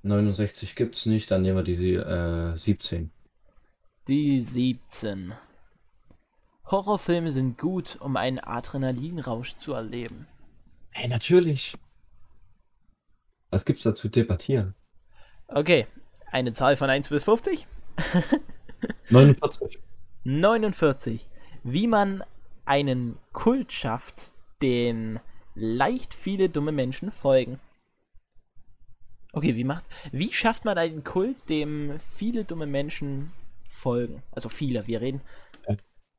69 0.02 0.76
gibt's 0.76 1.06
nicht, 1.06 1.30
dann 1.30 1.42
nehmen 1.42 1.56
wir 1.56 1.62
die 1.64 1.94
äh, 1.94 2.56
17. 2.56 3.10
Die 4.10 4.40
17. 4.40 5.34
Horrorfilme 6.66 7.30
sind 7.30 7.56
gut, 7.58 7.96
um 8.00 8.16
einen 8.16 8.40
Adrenalinrausch 8.40 9.54
zu 9.54 9.72
erleben. 9.72 10.26
Hey, 10.90 11.06
natürlich. 11.06 11.78
Was 13.50 13.64
gibt's 13.64 13.84
da 13.84 13.94
zu 13.94 14.08
debattieren? 14.08 14.74
Okay, 15.46 15.86
eine 16.32 16.52
Zahl 16.52 16.74
von 16.74 16.90
1 16.90 17.08
bis 17.08 17.22
50? 17.22 17.68
49. 19.10 19.78
49. 20.24 21.28
Wie 21.62 21.86
man 21.86 22.24
einen 22.64 23.16
Kult 23.32 23.72
schafft, 23.72 24.32
den 24.60 25.20
leicht 25.54 26.14
viele 26.14 26.48
dumme 26.48 26.72
Menschen 26.72 27.12
folgen. 27.12 27.60
Okay, 29.32 29.54
wie 29.54 29.62
macht. 29.62 29.84
Wie 30.10 30.32
schafft 30.32 30.64
man 30.64 30.78
einen 30.78 31.04
Kult, 31.04 31.48
dem 31.48 32.00
viele 32.00 32.44
dumme 32.44 32.66
Menschen 32.66 33.30
folgen? 33.80 34.22
Also 34.30 34.48
viele, 34.48 34.86
wir 34.86 35.00
reden. 35.00 35.20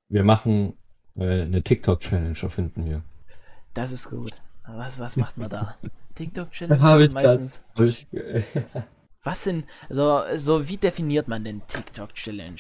Wir 0.09 0.23
machen 0.23 0.77
äh, 1.15 1.43
eine 1.43 1.61
TikTok-Challenge, 1.61 2.35
erfinden 2.41 2.85
wir. 2.85 3.03
Das 3.73 3.91
ist 3.91 4.09
gut. 4.09 4.33
Was, 4.67 4.99
was 4.99 5.15
macht 5.15 5.37
man 5.37 5.49
da? 5.49 5.77
TikTok-Challenge 6.15 6.81
Hab 6.81 6.99
ist 6.99 7.07
ich 7.07 7.13
meistens. 7.13 7.63
Hab 7.75 7.85
ich, 7.85 8.07
Was 9.23 9.43
sind. 9.43 9.65
Also, 9.87 10.23
so 10.35 10.67
wie 10.67 10.77
definiert 10.77 11.27
man 11.27 11.43
denn 11.43 11.61
TikTok-Challenge? 11.67 12.59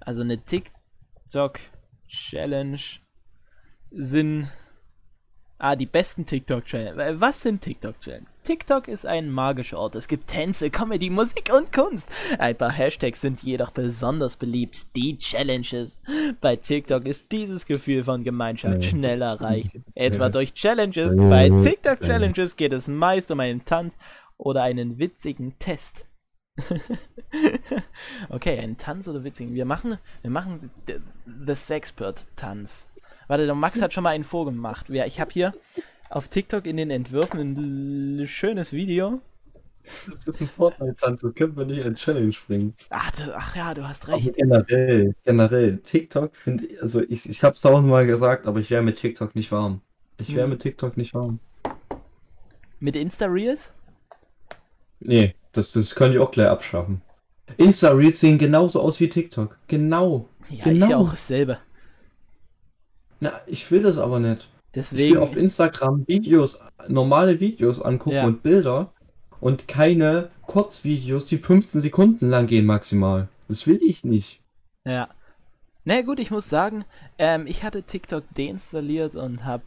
Also 0.00 0.22
eine 0.22 0.38
TikTok-Challenge 0.38 2.78
sind. 3.90 4.48
Ah, 5.58 5.74
die 5.74 5.86
besten 5.86 6.26
TikTok-Challenge. 6.26 7.20
Was 7.20 7.40
sind 7.40 7.62
TikTok-Challenge? 7.62 8.26
TikTok 8.46 8.86
ist 8.86 9.04
ein 9.04 9.28
magischer 9.28 9.76
Ort. 9.76 9.96
Es 9.96 10.06
gibt 10.06 10.28
Tänze, 10.28 10.70
Comedy, 10.70 11.10
Musik 11.10 11.50
und 11.52 11.72
Kunst. 11.72 12.08
Ein 12.38 12.54
paar 12.54 12.70
Hashtags 12.70 13.20
sind 13.20 13.42
jedoch 13.42 13.72
besonders 13.72 14.36
beliebt. 14.36 14.86
Die 14.94 15.18
Challenges. 15.18 15.98
Bei 16.40 16.54
TikTok 16.54 17.06
ist 17.06 17.32
dieses 17.32 17.66
Gefühl 17.66 18.04
von 18.04 18.22
Gemeinschaft 18.22 18.84
schnell 18.84 19.20
erreicht. 19.20 19.72
Etwa 19.96 20.28
durch 20.28 20.54
Challenges. 20.54 21.16
Bei 21.16 21.48
TikTok-Challenges 21.48 22.54
geht 22.54 22.72
es 22.72 22.86
meist 22.86 23.32
um 23.32 23.40
einen 23.40 23.64
Tanz 23.64 23.98
oder 24.36 24.62
einen 24.62 25.00
witzigen 25.00 25.58
Test. 25.58 26.06
okay, 28.28 28.60
einen 28.60 28.78
Tanz 28.78 29.08
oder 29.08 29.24
witzigen. 29.24 29.54
Wir 29.54 29.64
machen, 29.64 29.98
wir 30.22 30.30
machen 30.30 30.70
The 30.86 31.54
Sexpert 31.56 32.28
Tanz. 32.36 32.88
Warte, 33.26 33.46
der 33.46 33.56
Max 33.56 33.82
hat 33.82 33.92
schon 33.92 34.04
mal 34.04 34.10
einen 34.10 34.22
vorgemacht. 34.22 34.88
Ja, 34.88 35.04
Ich 35.04 35.20
habe 35.20 35.32
hier 35.32 35.52
auf 36.10 36.28
TikTok 36.28 36.66
in 36.66 36.76
den 36.76 36.90
Entwürfen 36.90 38.20
ein 38.22 38.26
schönes 38.28 38.72
Video. 38.72 39.20
das 39.84 40.08
ist 40.28 40.40
ein 40.40 40.48
Fortnite-Tanz, 40.48 41.20
das 41.22 41.34
können 41.34 41.56
wir 41.56 41.64
nicht 41.64 41.78
in 41.78 41.94
Challenge 41.94 42.34
bringen. 42.46 42.74
Ach, 42.90 43.10
du, 43.12 43.36
ach 43.36 43.54
ja, 43.56 43.74
du 43.74 43.86
hast 43.86 44.08
Aber 44.08 44.16
recht. 44.16 44.34
generell, 44.34 45.14
generell, 45.24 45.78
TikTok 45.78 46.34
finde 46.36 46.66
ich, 46.66 46.82
also 46.82 47.02
ich, 47.02 47.28
ich 47.28 47.42
hab's 47.44 47.60
tausendmal 47.60 48.06
gesagt, 48.06 48.46
aber 48.46 48.58
ich 48.60 48.70
wäre 48.70 48.82
mit 48.82 48.96
TikTok 48.98 49.34
nicht 49.36 49.52
warm. 49.52 49.80
Ich 50.18 50.34
wäre 50.34 50.44
Hm. 50.44 50.50
mit 50.50 50.62
TikTok 50.62 50.96
nicht 50.96 51.14
warm. 51.14 51.38
Mit 52.80 52.96
Insta-Reels? 52.96 53.70
Nee, 55.00 55.34
das, 55.52 55.72
das 55.72 55.94
könnte 55.94 56.16
ich 56.16 56.22
auch 56.22 56.30
gleich 56.30 56.48
abschaffen. 56.48 57.02
Insta-Reels 57.58 58.20
sehen 58.20 58.38
genauso 58.38 58.80
aus 58.80 58.98
wie 59.00 59.08
TikTok. 59.08 59.58
Genau. 59.68 60.28
Ja, 60.50 60.64
Genau. 60.64 60.84
ist 60.84 60.90
ja 60.90 60.96
auch 60.96 61.10
dasselbe. 61.10 61.58
Na, 63.20 63.40
ich 63.46 63.70
will 63.70 63.82
das 63.82 63.98
aber 63.98 64.20
nicht. 64.20 64.48
Ich 64.76 64.92
will 64.92 64.98
Deswegen. 64.98 65.16
auf 65.18 65.36
Instagram 65.36 66.06
Videos, 66.06 66.62
normale 66.88 67.40
Videos 67.40 67.80
angucken 67.80 68.16
Ja. 68.16 68.26
und 68.26 68.42
Bilder 68.42 68.92
und 69.40 69.68
keine 69.68 70.30
Kurzvideos, 70.46 71.26
die 71.26 71.38
15 71.38 71.80
Sekunden 71.80 72.28
lang 72.28 72.46
gehen 72.46 72.66
maximal. 72.66 73.28
Das 73.48 73.66
will 73.66 73.80
ich 73.82 74.04
nicht. 74.04 74.40
Ja. 74.84 75.08
Na 75.84 76.02
gut, 76.02 76.18
ich 76.18 76.30
muss 76.30 76.50
sagen, 76.50 76.84
ähm, 77.18 77.46
ich 77.46 77.62
hatte 77.62 77.84
TikTok 77.84 78.24
deinstalliert 78.36 79.14
und 79.16 79.44
habe 79.44 79.62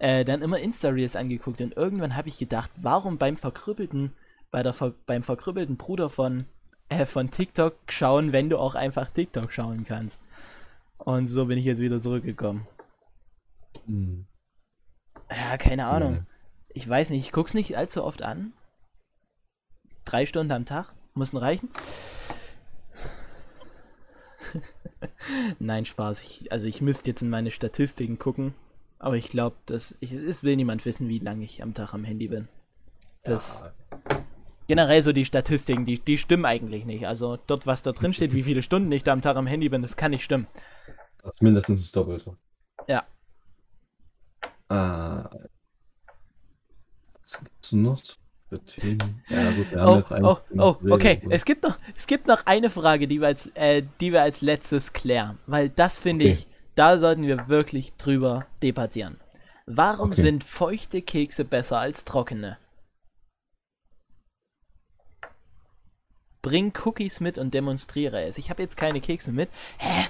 äh, 0.00 0.24
dann 0.24 0.42
immer 0.42 0.58
Insta-Reels 0.58 1.16
angeguckt 1.16 1.60
und 1.60 1.76
irgendwann 1.76 2.16
habe 2.16 2.28
ich 2.28 2.36
gedacht, 2.36 2.70
warum 2.76 3.16
beim 3.18 3.36
verkrüppelten, 3.36 4.12
bei 4.50 4.62
der 4.62 4.72
ver 4.72 4.92
beim 5.06 5.22
verkrüppelten 5.22 5.76
Bruder 5.76 6.10
von, 6.10 6.44
äh, 6.88 7.06
von 7.06 7.30
TikTok 7.30 7.74
schauen, 7.88 8.32
wenn 8.32 8.50
du 8.50 8.58
auch 8.58 8.74
einfach 8.74 9.08
TikTok 9.10 9.52
schauen 9.52 9.84
kannst. 9.84 10.20
Und 10.98 11.28
so 11.28 11.46
bin 11.46 11.56
ich 11.58 11.64
jetzt 11.64 11.80
wieder 11.80 12.00
zurückgekommen. 12.00 12.66
Hm. 13.86 14.26
Ja, 15.36 15.56
keine 15.56 15.86
Ahnung. 15.86 16.14
Ja. 16.14 16.26
Ich 16.74 16.88
weiß 16.88 17.10
nicht, 17.10 17.26
ich 17.26 17.32
guck's 17.32 17.54
nicht 17.54 17.76
allzu 17.76 18.04
oft 18.04 18.22
an. 18.22 18.52
Drei 20.04 20.26
Stunden 20.26 20.52
am 20.52 20.64
Tag 20.64 20.92
müssen 21.14 21.36
reichen. 21.36 21.68
Nein, 25.58 25.84
Spaß. 25.84 26.22
Ich, 26.22 26.50
also 26.50 26.66
ich 26.66 26.80
müsste 26.80 27.10
jetzt 27.10 27.22
in 27.22 27.30
meine 27.30 27.50
Statistiken 27.50 28.18
gucken. 28.18 28.54
Aber 28.98 29.16
ich 29.16 29.28
glaube, 29.28 29.56
dass 29.66 29.96
ich, 30.00 30.12
es 30.12 30.42
will 30.42 30.56
niemand 30.56 30.84
wissen, 30.84 31.08
wie 31.08 31.18
lange 31.18 31.44
ich 31.44 31.62
am 31.62 31.74
Tag 31.74 31.92
am 31.92 32.04
Handy 32.04 32.28
bin. 32.28 32.48
Das 33.24 33.62
generell 34.66 35.02
so 35.02 35.12
die 35.12 35.24
Statistiken, 35.24 35.84
die, 35.84 35.98
die 35.98 36.18
stimmen 36.18 36.44
eigentlich 36.44 36.84
nicht. 36.84 37.06
Also 37.06 37.38
dort, 37.46 37.66
was 37.66 37.82
da 37.82 37.92
drin 37.92 38.14
steht, 38.14 38.32
wie 38.32 38.42
viele 38.42 38.62
Stunden 38.62 38.90
ich 38.92 39.04
da 39.04 39.12
am 39.12 39.20
Tag 39.20 39.36
am 39.36 39.46
Handy 39.46 39.68
bin, 39.68 39.82
das 39.82 39.96
kann 39.96 40.12
nicht 40.12 40.24
stimmen. 40.24 40.46
Das 41.22 41.34
ist 41.34 41.42
mindestens 41.42 41.80
das 41.80 41.92
Doppelte. 41.92 42.36
Ja. 42.88 43.04
Ah. 44.72 45.28
Was 47.22 47.38
gibt's 47.40 47.70
denn 47.70 47.82
noch 47.82 48.00
für 48.48 48.64
Themen? 48.64 49.22
Ja, 49.28 49.50
gut, 49.50 49.70
wir 49.70 49.80
haben 49.80 49.88
Oh, 49.88 49.96
jetzt 49.96 50.12
oh, 50.12 50.38
oh, 50.58 50.76
okay. 50.90 51.22
Es 51.30 51.44
gibt 51.44 51.62
noch, 51.62 51.78
es 51.96 52.06
gibt 52.06 52.26
noch 52.26 52.46
eine 52.46 52.70
Frage, 52.70 53.06
die 53.08 53.20
wir 53.20 53.28
als, 53.28 53.46
äh, 53.54 53.82
die 54.00 54.12
wir 54.12 54.22
als 54.22 54.40
letztes 54.40 54.92
klären, 54.92 55.38
weil 55.46 55.68
das 55.68 56.00
finde 56.00 56.24
Okay. 56.26 56.32
ich, 56.34 56.46
da 56.74 56.96
sollten 56.98 57.26
wir 57.26 57.48
wirklich 57.48 57.92
drüber 57.98 58.46
debattieren. 58.62 59.18
Warum 59.66 60.12
Okay. 60.12 60.22
sind 60.22 60.44
feuchte 60.44 61.02
Kekse 61.02 61.44
besser 61.44 61.78
als 61.78 62.04
trockene? 62.04 62.58
Bring 66.42 66.72
Cookies 66.84 67.20
mit 67.20 67.38
und 67.38 67.54
demonstriere 67.54 68.22
es. 68.24 68.36
Ich 68.38 68.50
habe 68.50 68.62
jetzt 68.62 68.76
keine 68.76 69.00
Kekse 69.00 69.30
mit. 69.32 69.48
Hä? 69.78 70.08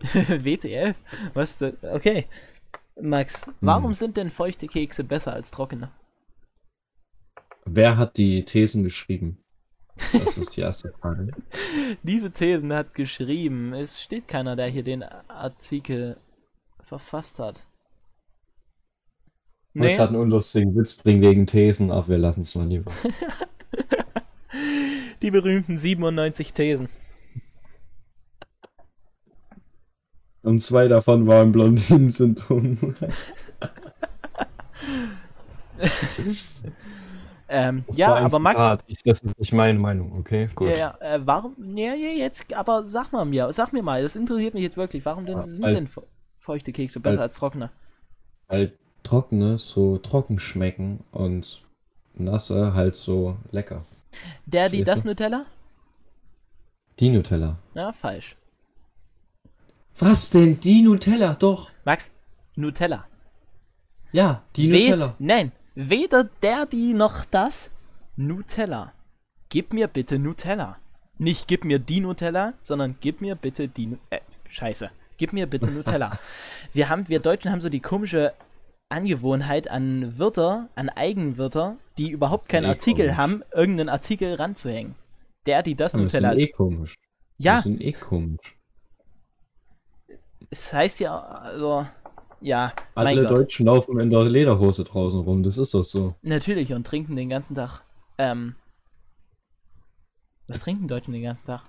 WTF? 0.42 0.96
Was? 1.34 1.58
denn? 1.58 1.76
Okay. 1.82 2.26
Max, 3.00 3.50
warum 3.60 3.90
Hm. 3.90 3.94
sind 3.94 4.16
denn 4.16 4.30
feuchte 4.30 4.66
Kekse 4.66 5.04
besser 5.04 5.32
als 5.32 5.50
trockene? 5.50 5.90
Wer 7.66 7.96
hat 7.96 8.16
die 8.18 8.44
Thesen 8.44 8.84
geschrieben? 8.84 9.38
Das 10.12 10.36
ist 10.38 10.56
die 10.56 10.60
erste 10.60 10.92
Frage. 11.00 11.30
Diese 12.02 12.30
Thesen 12.32 12.72
hat 12.72 12.94
geschrieben. 12.94 13.72
Es 13.74 14.02
steht 14.02 14.28
keiner, 14.28 14.56
der 14.56 14.66
hier 14.68 14.82
den 14.82 15.02
Artikel 15.02 16.16
verfasst 16.82 17.38
hat. 17.38 17.64
Ich 19.72 19.80
wollte 19.80 19.90
Nee, 19.92 19.96
gerade 19.96 20.08
einen 20.10 20.22
unlustigen 20.22 20.76
Witz 20.76 20.94
bringen 20.94 21.22
wegen 21.22 21.46
Thesen, 21.46 21.90
aber 21.90 22.08
wir 22.08 22.18
lassen 22.18 22.42
es 22.42 22.54
mal 22.54 22.66
lieber. 22.66 22.92
die 25.22 25.30
berühmten 25.30 25.76
97 25.76 26.52
Thesen. 26.52 26.88
Und 30.44 30.58
zwei 30.60 30.88
davon 30.88 31.26
waren 31.26 31.52
Blondinen-Syndrom. 31.52 32.94
Ähm, 37.48 37.84
Das 37.86 37.98
ja, 37.98 38.08
war 38.08 38.16
ein 38.16 38.24
aber 38.24 38.38
Max. 38.38 38.54
Zitat. 38.56 38.84
Ich, 38.86 39.02
das 39.02 39.20
ist 39.22 39.38
nicht 39.38 39.52
meine 39.52 39.78
Meinung, 39.78 40.16
okay? 40.18 40.48
Gut. 40.54 40.68
Ja, 40.68 40.74
ja, 40.76 40.98
äh, 41.00 41.20
warum? 41.24 41.54
Ja, 41.76 41.94
ja, 41.94 42.10
jetzt, 42.10 42.52
aber 42.54 42.84
sag 42.86 43.12
mal 43.12 43.24
mir, 43.26 43.52
sag 43.52 43.72
mir 43.72 43.82
mal, 43.82 44.02
das 44.02 44.16
interessiert 44.16 44.54
mich 44.54 44.62
jetzt 44.62 44.76
wirklich. 44.76 45.04
Warum 45.04 45.26
denn 45.26 45.36
Ja, 45.38 45.42
sind 45.42 45.62
weil- 45.62 45.74
denn 45.74 45.86
fe- 45.86 46.06
feuchte 46.38 46.72
Kekse 46.72 47.00
besser 47.00 47.16
weil- 47.16 47.22
als 47.22 47.34
trockene? 47.36 47.70
Weil 48.48 48.72
trockene 49.02 49.58
so 49.58 49.98
trocken 49.98 50.38
schmecken 50.38 51.04
und 51.12 51.62
nasse 52.14 52.72
halt 52.74 52.94
so 52.96 53.36
lecker. 53.50 53.84
Der, 54.46 54.68
die, 54.70 54.82
das? 54.82 55.04
Nutella? 55.04 55.44
Die 57.00 57.10
Nutella. 57.10 57.58
Ja, 57.74 57.92
falsch. 57.92 58.36
Was 59.98 60.30
denn? 60.30 60.60
Die 60.60 60.82
Nutella? 60.82 61.34
Doch. 61.34 61.70
Max, 61.84 62.10
Nutella. 62.56 63.06
Ja, 64.12 64.42
die 64.56 64.70
We- 64.70 64.76
Nutella. 64.84 65.14
Nein, 65.18 65.52
weder 65.74 66.24
der, 66.42 66.66
die 66.66 66.92
noch 66.94 67.24
das. 67.24 67.70
Nutella. 68.16 68.92
Gib 69.48 69.72
mir 69.72 69.88
bitte 69.88 70.18
Nutella. 70.18 70.78
Nicht 71.18 71.46
gib 71.46 71.64
mir 71.64 71.78
die 71.78 72.00
Nutella, 72.00 72.54
sondern 72.62 72.96
gib 73.00 73.20
mir 73.20 73.34
bitte 73.36 73.68
die. 73.68 73.86
Nu 73.86 73.98
äh, 74.10 74.20
Scheiße. 74.48 74.90
Gib 75.16 75.32
mir 75.32 75.46
bitte 75.46 75.70
Nutella. 75.70 76.18
wir 76.72 76.88
haben, 76.88 77.08
wir 77.08 77.20
Deutschen 77.20 77.50
haben 77.52 77.60
so 77.60 77.68
die 77.68 77.80
komische 77.80 78.32
Angewohnheit 78.88 79.68
an 79.70 80.18
Wörter, 80.18 80.68
an 80.74 80.88
Eigenwörter, 80.88 81.76
die 81.98 82.10
überhaupt 82.10 82.48
keinen 82.48 82.64
Eh 82.64 82.68
Artikel 82.68 83.06
komisch. 83.06 83.16
haben, 83.16 83.42
irgendeinen 83.52 83.88
Artikel 83.88 84.34
ranzuhängen. 84.34 84.94
Der, 85.46 85.62
die 85.62 85.74
das 85.76 85.94
Aber 85.94 86.04
das 86.04 86.12
Nutella 86.14 86.30
sind 86.36 86.40
eh 86.46 86.50
ist. 86.50 86.56
komisch. 86.56 86.94
Ja, 87.38 87.56
Das 87.56 87.64
sind 87.64 87.80
eh 87.80 87.92
komisch. 87.92 88.56
Es 90.50 90.72
heißt 90.72 91.00
ja, 91.00 91.18
also, 91.18 91.86
ja, 92.40 92.72
mein 92.94 93.06
Alle 93.06 93.22
Gott. 93.22 93.38
Deutschen 93.38 93.66
laufen 93.66 93.98
in 94.00 94.10
der 94.10 94.24
Lederhose 94.24 94.84
draußen 94.84 95.20
rum. 95.20 95.42
Das 95.42 95.58
ist 95.58 95.74
doch 95.74 95.82
so. 95.82 96.14
Natürlich 96.22 96.72
und 96.72 96.86
trinken 96.86 97.16
den 97.16 97.28
ganzen 97.28 97.54
Tag. 97.54 97.80
Ähm. 98.18 98.54
Was 100.46 100.60
trinken 100.60 100.88
Deutschen 100.88 101.12
den 101.12 101.22
ganzen 101.22 101.46
Tag? 101.46 101.62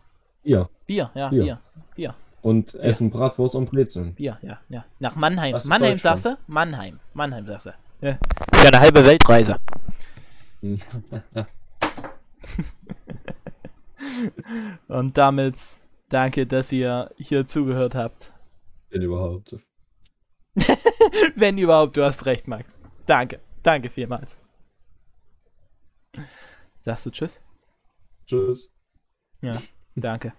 Ja. 0.43 0.69
Bier, 0.85 1.09
ja, 1.15 1.29
Bier. 1.29 1.43
Bier. 1.43 1.59
Bier, 1.95 2.13
Und 2.41 2.75
essen 2.75 3.09
Bratwurst 3.09 3.55
und 3.55 3.71
Brezeln. 3.71 4.13
Bier, 4.15 4.37
ja, 4.41 4.59
ja. 4.69 4.85
Nach 4.99 5.15
Mannheim. 5.15 5.53
Das 5.53 5.65
Mannheim 5.65 5.97
sagst 5.97 6.25
du? 6.25 6.37
Mannheim. 6.47 6.99
Mannheim 7.13 7.47
sagst 7.47 7.67
du. 7.67 7.71
Ja. 8.01 8.17
Für 8.53 8.67
eine 8.67 8.79
halbe 8.79 9.05
Weltreise. 9.05 9.55
Und 14.87 15.17
damit 15.17 15.55
danke, 16.09 16.45
dass 16.45 16.71
ihr 16.71 17.11
hier 17.17 17.47
zugehört 17.47 17.95
habt. 17.95 18.31
Wenn 18.95 19.01
überhaupt. 19.01 19.57
Wenn 21.35 21.57
überhaupt, 21.57 21.97
du 21.97 22.05
hast 22.05 22.25
recht, 22.25 22.47
Max. 22.47 22.65
Danke. 23.05 23.41
Danke 23.61 23.89
vielmals. 23.89 24.39
Sagst 26.79 27.05
du 27.05 27.09
Tschüss? 27.09 27.41
Tschüss. 28.25 28.71
Ja, 29.41 29.61
danke. 29.95 30.31